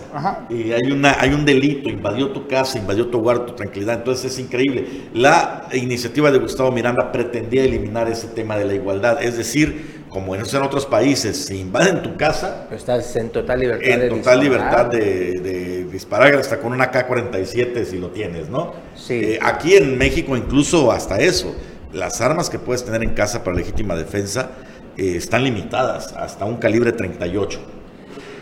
[0.49, 4.33] Y hay, una, hay un delito, invadió tu casa, invadió tu hogar, tu tranquilidad, entonces
[4.33, 4.85] es increíble.
[5.13, 10.33] La iniciativa de Gustavo Miranda pretendía eliminar ese tema de la igualdad, es decir, como
[10.33, 15.85] en otros países, si invaden tu casa, estás en total libertad en total libertad de,
[15.91, 18.75] disparar hasta con una K-47 si lo tienes, ¿no?
[18.95, 19.15] Sí.
[19.15, 21.53] Eh, aquí en México incluso hasta eso,
[21.91, 24.51] las armas que puedes tener en casa para legítima defensa
[24.95, 27.59] eh, están limitadas hasta un calibre 38.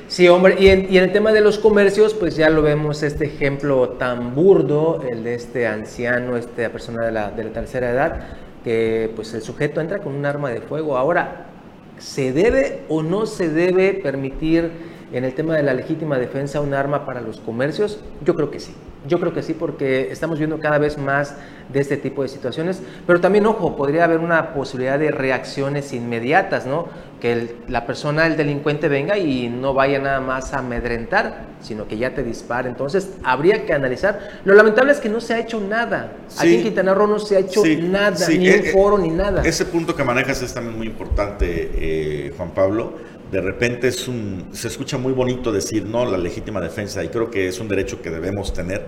[0.09, 3.01] Sí, hombre, y en, y en, el tema de los comercios, pues ya lo vemos
[3.01, 7.89] este ejemplo tan burdo, el de este anciano, esta persona de la, de la tercera
[7.89, 8.27] edad,
[8.63, 10.97] que pues el sujeto entra con un arma de fuego.
[10.97, 11.47] Ahora,
[11.99, 14.71] ¿Se debe o no se debe permitir
[15.11, 17.99] en el tema de la legítima defensa un arma para los comercios?
[18.25, 18.73] Yo creo que sí.
[19.07, 21.35] Yo creo que sí, porque estamos viendo cada vez más
[21.71, 22.81] de este tipo de situaciones.
[23.05, 26.87] Pero también, ojo, podría haber una posibilidad de reacciones inmediatas, ¿no?
[27.19, 31.97] Que la persona, el delincuente, venga y no vaya nada más a amedrentar, sino que
[31.97, 32.69] ya te dispare.
[32.69, 34.41] Entonces, habría que analizar.
[34.45, 36.13] Lo lamentable es que no se ha hecho nada.
[36.37, 39.41] Aquí en Quintana Roo no se ha hecho nada, ni un eh, foro, ni nada.
[39.43, 44.49] Ese punto que manejas es también muy importante, eh, Juan Pablo de repente es un,
[44.51, 47.99] se escucha muy bonito decir, no, la legítima defensa, y creo que es un derecho
[47.99, 48.85] que debemos tener,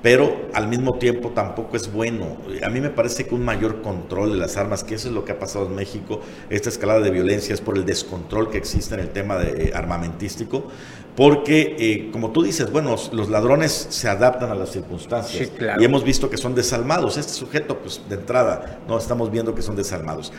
[0.00, 2.36] pero al mismo tiempo tampoco es bueno.
[2.62, 5.24] A mí me parece que un mayor control de las armas, que eso es lo
[5.24, 8.94] que ha pasado en México, esta escalada de violencia es por el descontrol que existe
[8.94, 10.68] en el tema de, eh, armamentístico,
[11.16, 16.04] porque eh, como tú dices, bueno, los ladrones se adaptan a las circunstancias y hemos
[16.04, 17.16] visto que son desalmados.
[17.16, 20.32] Este sujeto, pues de entrada, no estamos viendo que son desalmados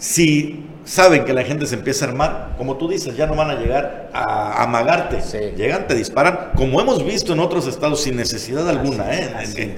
[0.00, 3.50] si saben que la gente se empieza a armar, como tú dices, ya no van
[3.50, 5.20] a llegar a amagarte.
[5.54, 9.76] Llegan, te disparan, como hemos visto en otros estados sin necesidad alguna, ¿eh?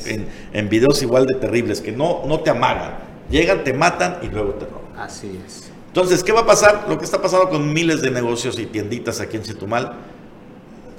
[0.52, 2.92] en, videos igual de terribles, que no, no te amagan.
[3.30, 4.96] Llegan, te matan y luego te roban.
[4.96, 5.70] Así es.
[5.88, 6.86] Entonces, ¿qué va a pasar?
[6.88, 9.92] Lo que está pasando con miles de negocios y tienditas aquí en Chetumal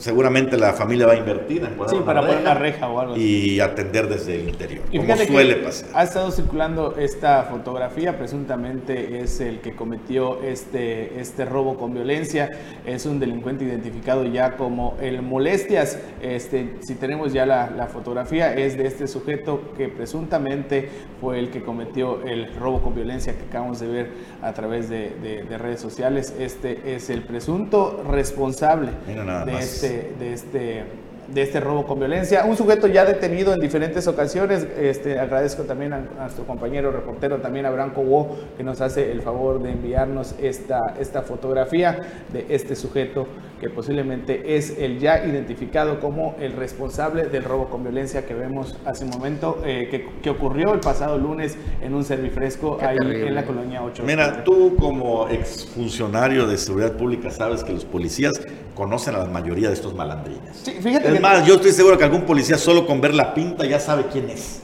[0.03, 3.61] seguramente la familia va a invertir en poner, para poner una reja o algo y
[3.61, 5.89] atender desde el interior, y como suele pasar.
[5.93, 12.51] Ha estado circulando esta fotografía, presuntamente es el que cometió este, este robo con violencia,
[12.85, 15.97] es un delincuente identificado ya como el Molestias.
[16.21, 20.89] Este, si tenemos ya la, la fotografía, es de este sujeto que presuntamente
[21.21, 24.11] fue el que cometió el robo con violencia que acabamos de ver
[24.41, 25.11] a través de,
[25.49, 26.33] de, redes sociales.
[26.37, 30.83] Este es el presunto responsable de este de este
[31.27, 32.45] de este robo con violencia.
[32.45, 34.67] Un sujeto ya detenido en diferentes ocasiones.
[34.79, 39.61] Este, agradezco también a, nuestro compañero reportero, también Abraham Cobo, que nos hace el favor
[39.61, 41.99] de enviarnos esta, esta fotografía
[42.31, 43.27] de este sujeto
[43.63, 48.75] que posiblemente es el ya identificado como el responsable del robo con violencia que vemos
[48.83, 53.33] hace un momento, eh, que, que, ocurrió el pasado lunes en un servifresco ahí en
[53.33, 54.03] la colonia 8.
[54.05, 58.33] Mira, tú como exfuncionario de seguridad pública sabes que los policías
[58.75, 60.57] conocen a la mayoría de estos malandrines.
[60.63, 63.65] Sí, fíjate es más, yo estoy seguro que algún policía solo con ver la pinta
[63.65, 64.61] ya sabe quién es.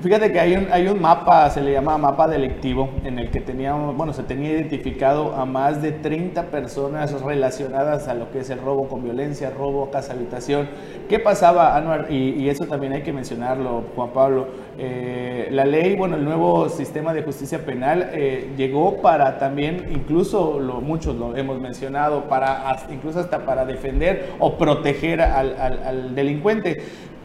[0.00, 3.40] Fíjate que hay un, hay un mapa, se le llama mapa delictivo, en el que
[3.40, 8.50] teníamos, bueno, se tenía identificado a más de 30 personas relacionadas a lo que es
[8.50, 10.68] el robo con violencia, robo, casa, habitación.
[11.08, 12.10] ¿Qué pasaba, Anuar?
[12.10, 14.48] Y, eso también hay que mencionarlo, Juan Pablo.
[14.78, 20.58] Eh, la ley, bueno, el nuevo sistema de justicia penal eh, llegó para también, incluso
[20.58, 26.78] lo, muchos lo hemos mencionado, para incluso hasta para defender o proteger al delincuente.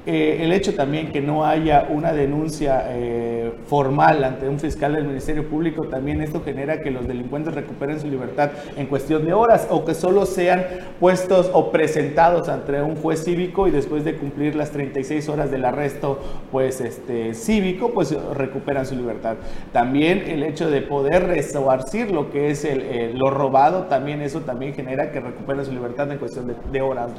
[0.06, 5.06] Eh, el hecho también que no haya una denuncia eh, formal ante un fiscal del
[5.06, 9.68] Ministerio Público, también esto genera que los delincuentes recuperen su libertad en cuestión de horas
[9.72, 10.64] o que solo sean
[11.00, 15.66] puestos o presentados ante un juez cívico y después de cumplir las 36 horas del
[15.66, 16.20] arresto
[16.52, 19.38] pues este cívico pues recuperan su libertad.
[19.72, 24.74] También el hecho de poder resarcir lo que es el, lo robado, también eso también
[24.74, 27.10] genera que recuperen su libertad en cuestión de, horas.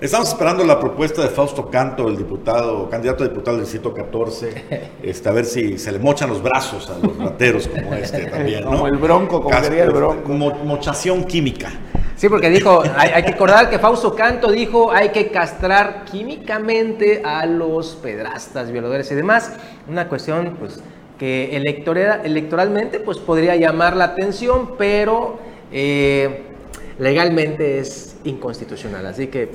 [0.00, 2.35] Estamos esperando la propuesta de Fausto Canto, el diputado
[2.90, 6.88] candidato a diputado del distrito 14, este, a ver si se le mochan los brazos
[6.90, 8.70] a los rateros como este también, ¿no?
[8.70, 10.32] Como el bronco, como sería el bronco.
[10.32, 11.70] mochación química.
[12.16, 17.44] Sí, porque dijo, hay, que recordar que Fausto Canto dijo, hay que castrar químicamente a
[17.44, 19.52] los pedrastas, violadores y demás.
[19.86, 20.80] Una cuestión, pues,
[21.18, 25.38] que electoralmente, pues, podría llamar la atención, pero
[25.70, 26.44] eh,
[26.98, 29.04] legalmente es inconstitucional.
[29.04, 29.50] Así que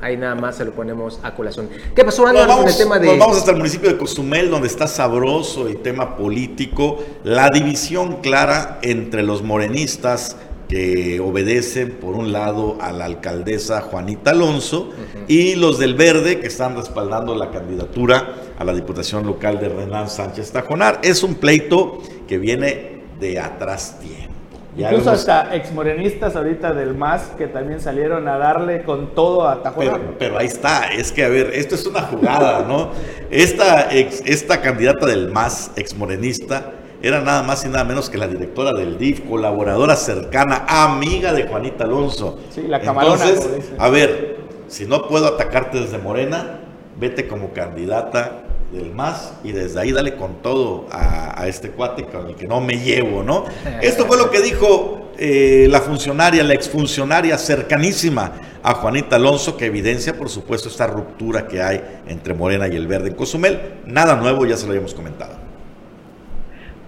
[0.00, 1.68] Ahí nada más se lo ponemos a colación.
[1.94, 3.16] ¿Qué pasó, el tema de...
[3.18, 8.78] vamos hasta el municipio de Cozumel, donde está sabroso el tema político, la división clara
[8.82, 10.36] entre los morenistas
[10.68, 14.90] que obedecen, por un lado, a la alcaldesa Juanita Alonso
[15.28, 20.08] y los del Verde, que están respaldando la candidatura a la Diputación Local de Renan
[20.08, 21.00] Sánchez Tajonar.
[21.02, 24.33] Es un pleito que viene de atrás tiempo.
[24.76, 30.00] Incluso hasta exmorenistas ahorita del MAS que también salieron a darle con todo a Tajuana.
[30.18, 32.90] Pero, ahí está, es que a ver, esto es una jugada, ¿no?
[33.30, 36.72] Esta, esta candidata del MAS, exmorenista,
[37.02, 41.44] era nada más y nada menos que la directora del DIF, colaboradora cercana, amiga de
[41.46, 42.38] Juanita Alonso.
[42.50, 43.22] Sí, la camarona.
[43.22, 46.60] Entonces, a ver, si no puedo atacarte desde Morena,
[46.98, 48.44] vete como candidata
[48.74, 52.60] del MAS y desde ahí dale con todo a, este cuate con el que no
[52.60, 53.44] me llevo, ¿no?
[53.82, 59.66] Esto fue lo que dijo eh, la funcionaria, la exfuncionaria cercanísima a Juanita Alonso, que
[59.66, 63.80] evidencia, por supuesto, esta ruptura que hay entre Morena y el Verde en Cozumel.
[63.84, 65.36] Nada nuevo, ya se lo habíamos comentado.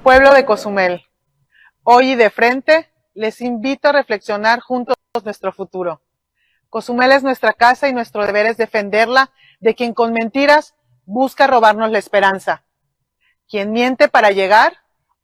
[0.03, 1.03] Pueblo de Cozumel,
[1.83, 6.01] hoy y de frente les invito a reflexionar juntos nuestro futuro.
[6.71, 9.31] Cozumel es nuestra casa y nuestro deber es defenderla
[9.61, 10.76] de quien con mentiras
[11.07, 12.65] busca robarnos la esperanza.
[13.49, 14.77] Quien miente para llegar,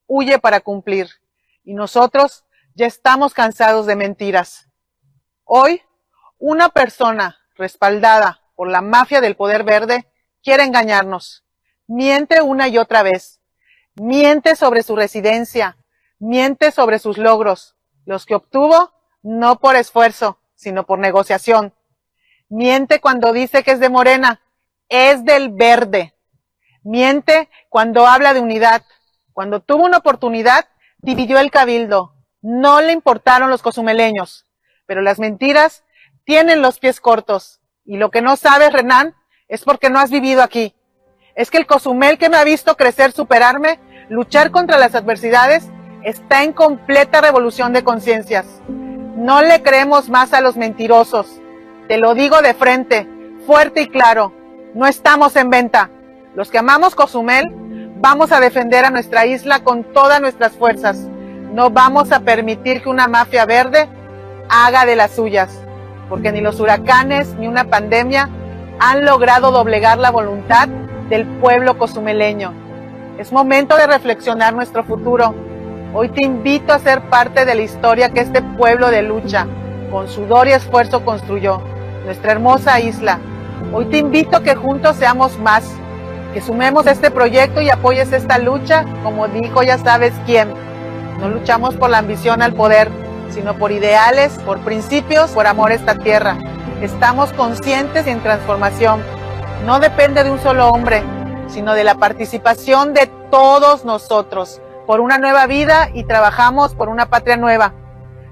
[0.06, 1.08] huye para cumplir.
[1.64, 4.68] Y nosotros ya estamos cansados de mentiras.
[5.44, 5.82] Hoy,
[6.38, 10.08] una persona respaldada por la mafia del poder verde
[10.42, 11.44] quiere engañarnos.
[11.86, 13.40] Miente una y otra vez.
[13.94, 15.76] Miente sobre su residencia.
[16.18, 17.74] Miente sobre sus logros,
[18.04, 21.74] los que obtuvo no por esfuerzo, sino por negociación.
[22.48, 24.41] Miente cuando dice que es de Morena,
[24.92, 26.14] es del verde.
[26.84, 28.82] Miente cuando habla de unidad.
[29.32, 30.68] Cuando tuvo una oportunidad,
[30.98, 32.14] dividió el cabildo.
[32.42, 34.46] No le importaron los cozumeleños.
[34.84, 35.82] Pero las mentiras
[36.24, 37.60] tienen los pies cortos.
[37.86, 39.14] Y lo que no sabes, Renan,
[39.48, 40.74] es porque no has vivido aquí.
[41.34, 43.80] Es que el Cozumel que me ha visto crecer, superarme,
[44.10, 45.70] luchar contra las adversidades,
[46.04, 48.46] está en completa revolución de conciencias.
[48.68, 51.40] No le creemos más a los mentirosos.
[51.88, 53.08] Te lo digo de frente,
[53.46, 54.41] fuerte y claro.
[54.74, 55.90] No estamos en venta.
[56.34, 57.52] Los que amamos Cozumel
[58.00, 60.96] vamos a defender a nuestra isla con todas nuestras fuerzas.
[61.52, 63.86] No vamos a permitir que una mafia verde
[64.48, 65.60] haga de las suyas,
[66.08, 68.30] porque ni los huracanes ni una pandemia
[68.78, 70.68] han logrado doblegar la voluntad
[71.10, 72.54] del pueblo cozumeleño.
[73.18, 75.34] Es momento de reflexionar nuestro futuro.
[75.92, 79.46] Hoy te invito a ser parte de la historia que este pueblo de lucha,
[79.90, 81.60] con sudor y esfuerzo construyó,
[82.06, 83.18] nuestra hermosa isla
[83.70, 85.64] Hoy te invito a que juntos seamos más,
[86.34, 90.52] que sumemos este proyecto y apoyes esta lucha, como dijo ya sabes quién.
[91.20, 92.90] No luchamos por la ambición al poder,
[93.30, 96.38] sino por ideales, por principios, por amor a esta tierra.
[96.82, 99.02] Estamos conscientes y en transformación.
[99.64, 101.02] No depende de un solo hombre,
[101.46, 107.06] sino de la participación de todos nosotros por una nueva vida y trabajamos por una
[107.06, 107.72] patria nueva.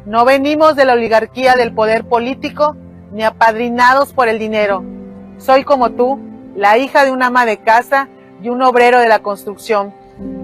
[0.05, 2.76] No venimos de la oligarquía del poder político
[3.12, 4.85] ni apadrinados por el dinero
[5.41, 6.20] soy como tú,
[6.55, 8.09] la hija de una ama de casa
[8.43, 9.95] y un obrero de la construcción,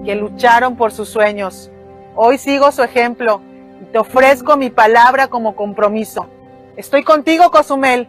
[0.03, 1.71] que lucharon por sus sueños.
[2.15, 3.41] Hoy sigo su ejemplo
[3.81, 6.27] y te ofrezco mi palabra como compromiso.
[6.75, 8.07] Estoy contigo, Cozumel,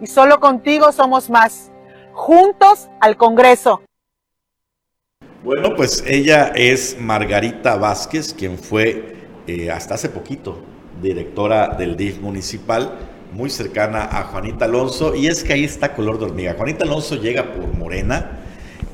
[0.00, 1.70] y solo contigo somos más.
[2.12, 3.82] Juntos al Congreso.
[5.44, 9.16] Bueno, pues ella es Margarita Vázquez, quien fue
[9.46, 10.62] eh, hasta hace poquito
[11.00, 12.98] directora del DIF municipal
[13.32, 16.54] muy cercana a Juanita Alonso, y es que ahí está color de hormiga.
[16.54, 18.40] Juanita Alonso llega por Morena,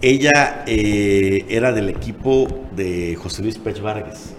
[0.02, 4.34] ella eh, era del equipo de José Luis Pech Vargas.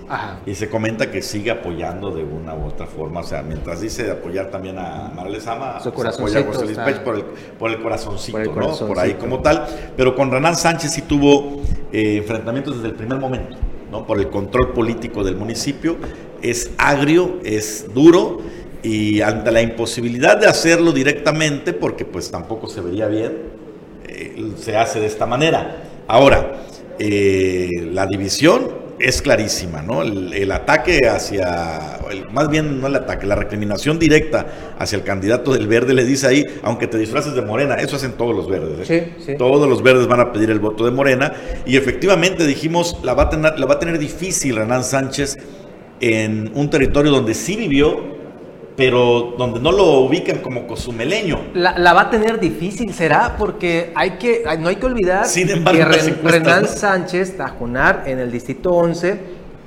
[0.45, 3.21] Y se comenta que sigue apoyando de una u otra forma.
[3.21, 6.77] O sea, mientras dice apoyar también a Marles Ama, Su pues, apoya a José Luis
[6.77, 7.23] Pech por el,
[7.57, 8.77] por el corazoncito, ¿no?
[8.77, 9.65] Por ahí como tal.
[9.97, 13.57] Pero con Renan Sánchez sí tuvo eh, enfrentamientos desde el primer momento,
[13.91, 14.05] ¿no?
[14.05, 15.97] Por el control político del municipio.
[16.41, 18.41] Es agrio, es duro
[18.83, 23.33] y ante la imposibilidad de hacerlo directamente, porque pues tampoco se vería bien,
[24.07, 25.83] eh, se hace de esta manera.
[26.07, 26.63] Ahora,
[26.99, 30.01] eh, la división es clarísima, ¿no?
[30.01, 31.99] El, ataque hacia,
[32.31, 36.27] más bien no el ataque, la recriminación directa hacia el candidato del verde le dice
[36.27, 38.89] ahí, aunque te disfraces de morena, eso hacen todos los verdes.
[38.89, 39.13] ¿eh?
[39.17, 39.37] Sí, sí.
[39.37, 41.31] Todos los verdes van a pedir el voto de morena
[41.65, 45.37] y efectivamente dijimos, la va a tener, la va a tener difícil Renan Sánchez
[45.99, 48.16] en un territorio donde sí vivió
[48.77, 51.39] pero donde no lo ubican como cosumeleño.
[51.55, 55.85] La, va a tener difícil, será, porque hay que, no hay que olvidar que
[56.23, 59.19] Renan Sánchez Tajonar en el distrito 11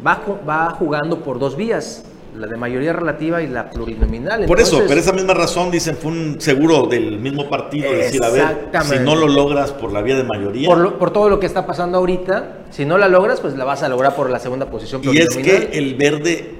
[0.06, 2.04] va, va jugando por dos vías
[2.36, 4.44] la de mayoría relativa y la plurinominal.
[4.46, 8.30] Por eso, por esa misma razón dicen fue un seguro del mismo partido decir, a
[8.30, 10.68] ver, si no lo logras por la vía de mayoría.
[10.68, 13.82] Por, por, todo lo que está pasando ahorita, si no la logras, pues la vas
[13.82, 16.59] a lograr por la segunda posición Y es que el verde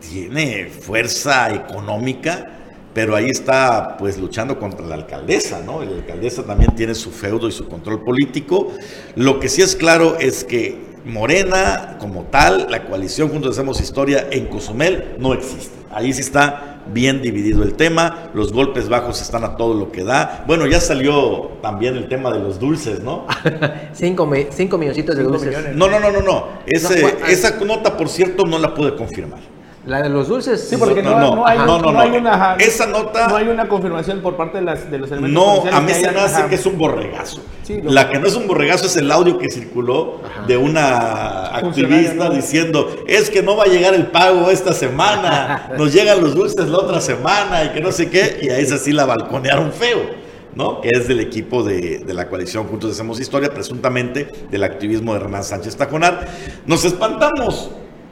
[0.00, 2.46] tiene fuerza económica,
[2.92, 5.82] pero ahí está pues luchando contra la alcaldesa, ¿no?
[5.84, 8.72] La alcaldesa también tiene su feudo y su control político.
[9.14, 14.26] Lo que sí es claro es que Morena como tal, la coalición Juntos Hacemos Historia
[14.30, 15.78] en Cozumel no existe.
[15.90, 20.04] Ahí sí está bien dividido el tema, los golpes bajos están a todo lo que
[20.04, 20.44] da.
[20.46, 23.26] Bueno, ya salió también el tema de los dulces, ¿no?
[23.92, 25.74] cinco, cinco milloncitos de dulces.
[25.74, 26.48] No, no, no, no, no.
[26.66, 29.40] esa nota, por cierto, no la pude confirmar.
[29.86, 30.68] La de los dulces.
[30.68, 32.56] Sí, porque no, no, hay, no, no, hay una.
[32.58, 33.28] Esa nota.
[33.28, 35.64] No hay una confirmación por parte de, las, de los elementos.
[35.64, 37.40] No, a mí se me hace que es un borregazo.
[37.84, 42.94] la que no es un borregazo es el audio que circuló de una activista diciendo:
[43.06, 46.78] es que no va a llegar el pago esta semana, nos llegan los dulces la
[46.78, 48.38] otra semana y que no sé qué.
[48.42, 50.20] Y a esa sí la balconearon feo.
[50.52, 50.80] ¿no?
[50.80, 55.20] que es del equipo de, de, la coalición Juntos Hacemos Historia, presuntamente del activismo de
[55.20, 56.26] Hernán Sánchez Tajonar.
[56.66, 57.70] Nos espantamos,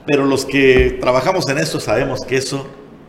[0.09, 2.65] pero los que trabajamos en esto sabemos que eso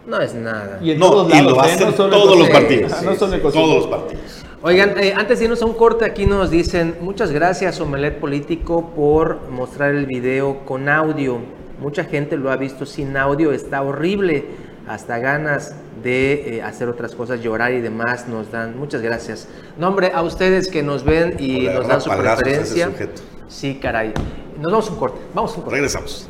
[0.07, 0.79] no es nada.
[0.83, 1.61] Y, no, y lo ¿eh?
[1.61, 2.93] hacen todos los partidos.
[3.19, 4.45] todos los partidos.
[4.63, 8.91] Oigan, eh, antes de irnos a un corte, aquí nos dicen muchas gracias, Omelet Político,
[8.95, 11.39] por mostrar el video con audio.
[11.81, 14.45] Mucha gente lo ha visto sin audio, está horrible.
[14.87, 18.77] Hasta ganas de eh, hacer otras cosas, llorar y demás nos dan.
[18.77, 19.49] Muchas gracias.
[19.79, 22.91] Nombre a ustedes que nos ven y nos dan su preferencia.
[23.49, 24.13] Sí, caray.
[24.61, 25.21] Nos vamos a un corte.
[25.33, 25.77] Vamos a un corte.
[25.77, 26.29] Regresamos.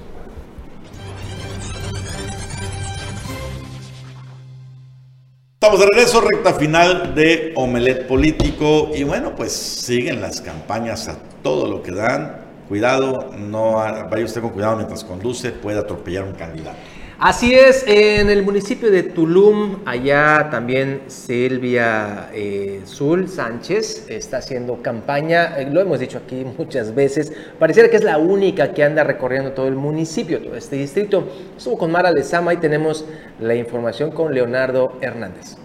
[5.62, 8.92] Estamos de regreso, recta final de Omelet Político.
[8.94, 12.46] Y bueno, pues siguen las campañas a todo lo que dan.
[12.66, 16.78] Cuidado, no vaya usted con cuidado mientras conduce, puede atropellar un candidato.
[17.22, 24.80] Así es, en el municipio de Tulum, allá también Silvia eh, Zul Sánchez está haciendo
[24.80, 29.04] campaña, eh, lo hemos dicho aquí muchas veces, pareciera que es la única que anda
[29.04, 31.28] recorriendo todo el municipio, todo este distrito.
[31.58, 33.04] Estuvo con Mara Lezama y tenemos
[33.38, 35.58] la información con Leonardo Hernández.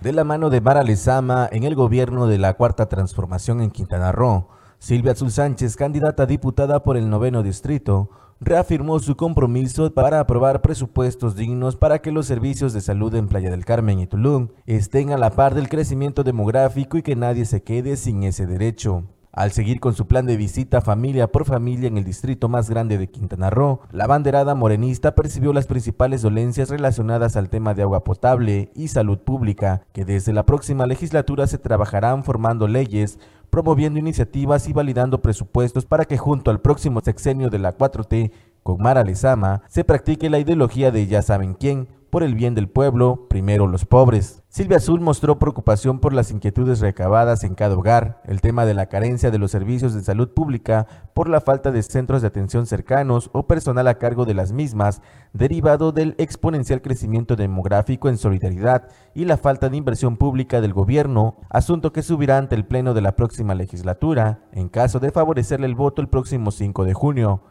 [0.00, 4.10] De la mano de Mara Lezama en el gobierno de la Cuarta Transformación en Quintana
[4.10, 4.53] Roo,
[4.84, 10.60] Silvia Azul Sánchez, candidata a diputada por el noveno distrito, reafirmó su compromiso para aprobar
[10.60, 15.10] presupuestos dignos para que los servicios de salud en Playa del Carmen y Tulum estén
[15.10, 19.04] a la par del crecimiento demográfico y que nadie se quede sin ese derecho.
[19.32, 22.98] Al seguir con su plan de visita familia por familia en el distrito más grande
[22.98, 28.04] de Quintana Roo, la banderada morenista percibió las principales dolencias relacionadas al tema de agua
[28.04, 33.18] potable y salud pública, que desde la próxima legislatura se trabajarán formando leyes
[33.54, 38.32] promoviendo iniciativas y validando presupuestos para que junto al próximo sexenio de la 4T
[38.64, 43.26] con Lezama se practique la ideología de ya saben quién, por el bien del pueblo,
[43.28, 44.44] primero los pobres.
[44.48, 48.86] Silvia Azul mostró preocupación por las inquietudes recabadas en cada hogar, el tema de la
[48.86, 53.30] carencia de los servicios de salud pública por la falta de centros de atención cercanos
[53.32, 55.02] o personal a cargo de las mismas,
[55.32, 61.38] derivado del exponencial crecimiento demográfico en solidaridad y la falta de inversión pública del gobierno,
[61.50, 65.74] asunto que subirá ante el Pleno de la próxima legislatura, en caso de favorecerle el
[65.74, 67.42] voto el próximo 5 de junio.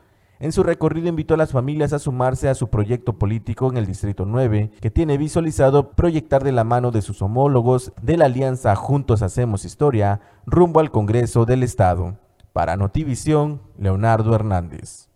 [0.43, 3.85] En su recorrido invitó a las familias a sumarse a su proyecto político en el
[3.85, 8.75] Distrito 9, que tiene visualizado proyectar de la mano de sus homólogos de la alianza
[8.75, 12.17] Juntos Hacemos Historia rumbo al Congreso del Estado.
[12.51, 15.07] Para Notivisión, Leonardo Hernández.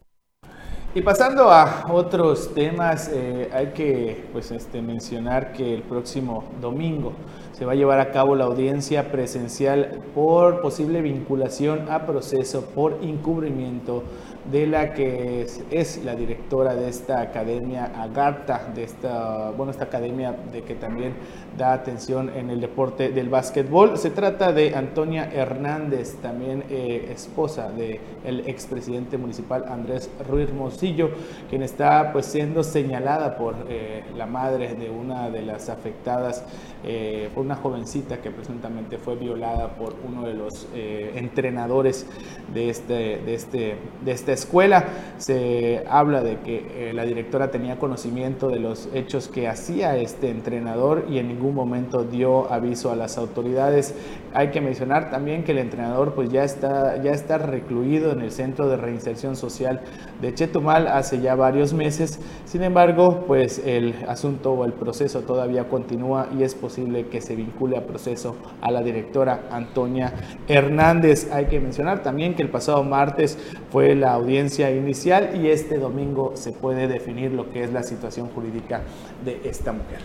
[0.95, 7.11] Y pasando a otros temas, eh, hay que pues, este, mencionar que el próximo domingo
[7.51, 12.99] se va a llevar a cabo la audiencia presencial por posible vinculación a proceso por
[13.01, 14.03] encubrimiento
[14.51, 20.35] de la que es, la directora de esta academia Agartha, de esta, bueno, esta academia
[20.51, 21.13] de que también
[21.57, 23.97] da atención en el deporte del básquetbol.
[23.97, 31.09] Se trata de Antonia Hernández, también eh, esposa del el expresidente municipal Andrés Ruiz Mosillo,
[31.49, 36.43] quien está pues siendo señalada por eh, la madre de una de las afectadas,
[36.83, 42.05] eh, por una jovencita que presuntamente fue violada por uno de los entrenadores
[42.53, 44.85] de este, de este, de este escuela.
[45.17, 50.29] Se habla de que eh, la directora tenía conocimiento de los hechos que hacía este
[50.29, 53.93] entrenador y en ningún momento dio aviso a las autoridades.
[54.33, 58.31] Hay que mencionar también que el entrenador pues ya está, ya está recluido en el
[58.31, 59.81] Centro de Reinserción Social
[60.21, 62.19] de Chetumal hace ya varios meses.
[62.45, 67.35] Sin embargo, pues el asunto o el proceso todavía continúa y es posible que se
[67.35, 70.13] vincule a proceso a la directora Antonia
[70.47, 71.29] Hernández.
[71.31, 73.37] Hay que mencionar también que el pasado martes
[73.69, 78.29] fue la audiencia inicial y este domingo se puede definir lo que es la situación
[78.29, 78.81] jurídica
[79.23, 79.99] de esta mujer.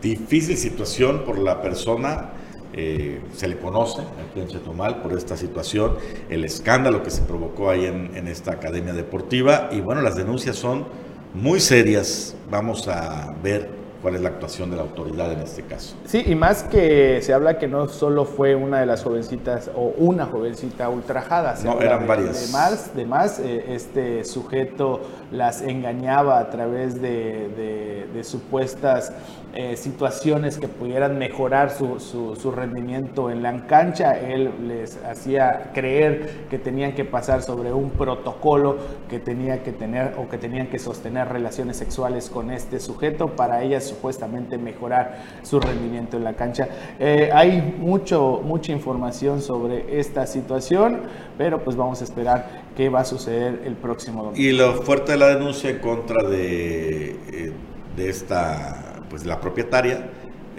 [0.00, 2.30] Difícil situación por la persona,
[2.72, 5.96] eh, se le conoce aquí en Chetumal por esta situación,
[6.28, 10.56] el escándalo que se provocó ahí en, en esta academia deportiva y bueno, las denuncias
[10.56, 10.86] son
[11.34, 15.94] muy serias, vamos a ver cuál es la actuación de la autoridad en este caso.
[16.04, 19.94] Sí, y más que se habla que no solo fue una de las jovencitas o
[19.96, 22.46] una jovencita ultrajada, no, eran varias.
[22.46, 25.00] De más, de más eh, este sujeto
[25.30, 29.12] las engañaba a través de, de, supuestas
[29.54, 34.18] eh, situaciones que pudieran mejorar su, su, su, rendimiento en la cancha.
[34.18, 38.78] Él les hacía creer que tenían que pasar sobre un protocolo,
[39.10, 43.62] que tenía que tener o que tenían que sostener relaciones sexuales con este sujeto para
[43.62, 46.68] ellas supuestamente mejorar su rendimiento en la cancha.
[46.98, 51.02] Eh, hay mucho, mucha información sobre esta situación,
[51.36, 54.42] pero pues vamos a esperar qué va a suceder el próximo domingo.
[54.42, 57.52] Y lo fuerte de la denuncia en contra de, eh,
[57.96, 60.08] de esta, pues la propietaria,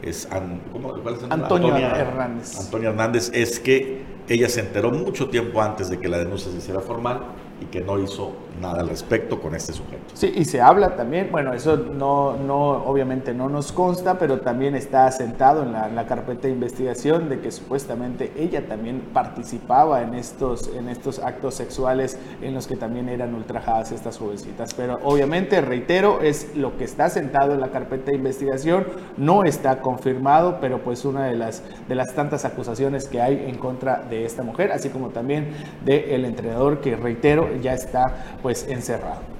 [0.03, 2.59] es, Antonia Hernández.
[2.59, 3.31] Antonia Hernández.
[3.33, 7.23] Es que ella se enteró mucho tiempo antes de que la denuncia se hiciera formal
[7.61, 8.31] y que no hizo
[8.61, 10.03] nada al respecto con este sujeto.
[10.13, 14.75] Sí, y se habla también, bueno, eso no, no obviamente no nos consta, pero también
[14.75, 20.67] está asentado en la, carpeta de investigación de que supuestamente ella también participaba en estos,
[20.75, 24.73] en estos actos sexuales en los que también eran ultrajadas estas jovencitas.
[24.73, 28.85] Pero obviamente, reitero, es lo que está asentado en la carpeta de investigación,
[29.17, 33.57] no está confirmado, pero pues una de las, de las tantas acusaciones que hay en
[33.57, 35.53] contra de esta mujer, así como también
[35.85, 39.33] del entrenador que, reitero, ya está pues encerrado.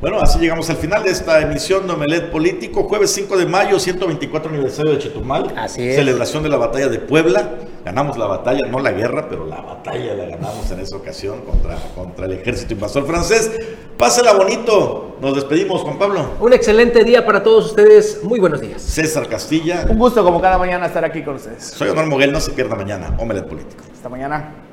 [0.00, 3.80] Bueno, así llegamos al final de esta emisión de Omelet Político, jueves 5 de mayo,
[3.80, 5.52] 124 aniversario de Chetumal.
[5.56, 5.96] Así es.
[5.96, 7.54] Celebración de la batalla de Puebla.
[7.84, 11.74] Ganamos la batalla, no la guerra, pero la batalla la ganamos en esa ocasión contra,
[11.96, 13.50] contra el ejército invasor francés.
[13.96, 15.16] Pásela bonito.
[15.20, 16.30] Nos despedimos, Juan Pablo.
[16.38, 18.22] Un excelente día para todos ustedes.
[18.22, 18.80] Muy buenos días.
[18.80, 19.84] César Castilla.
[19.88, 21.64] Un gusto como cada mañana estar aquí con ustedes.
[21.64, 23.16] Soy Honor Moguel, no se pierda mañana.
[23.18, 23.82] Omelet Político.
[23.92, 24.67] Hasta mañana.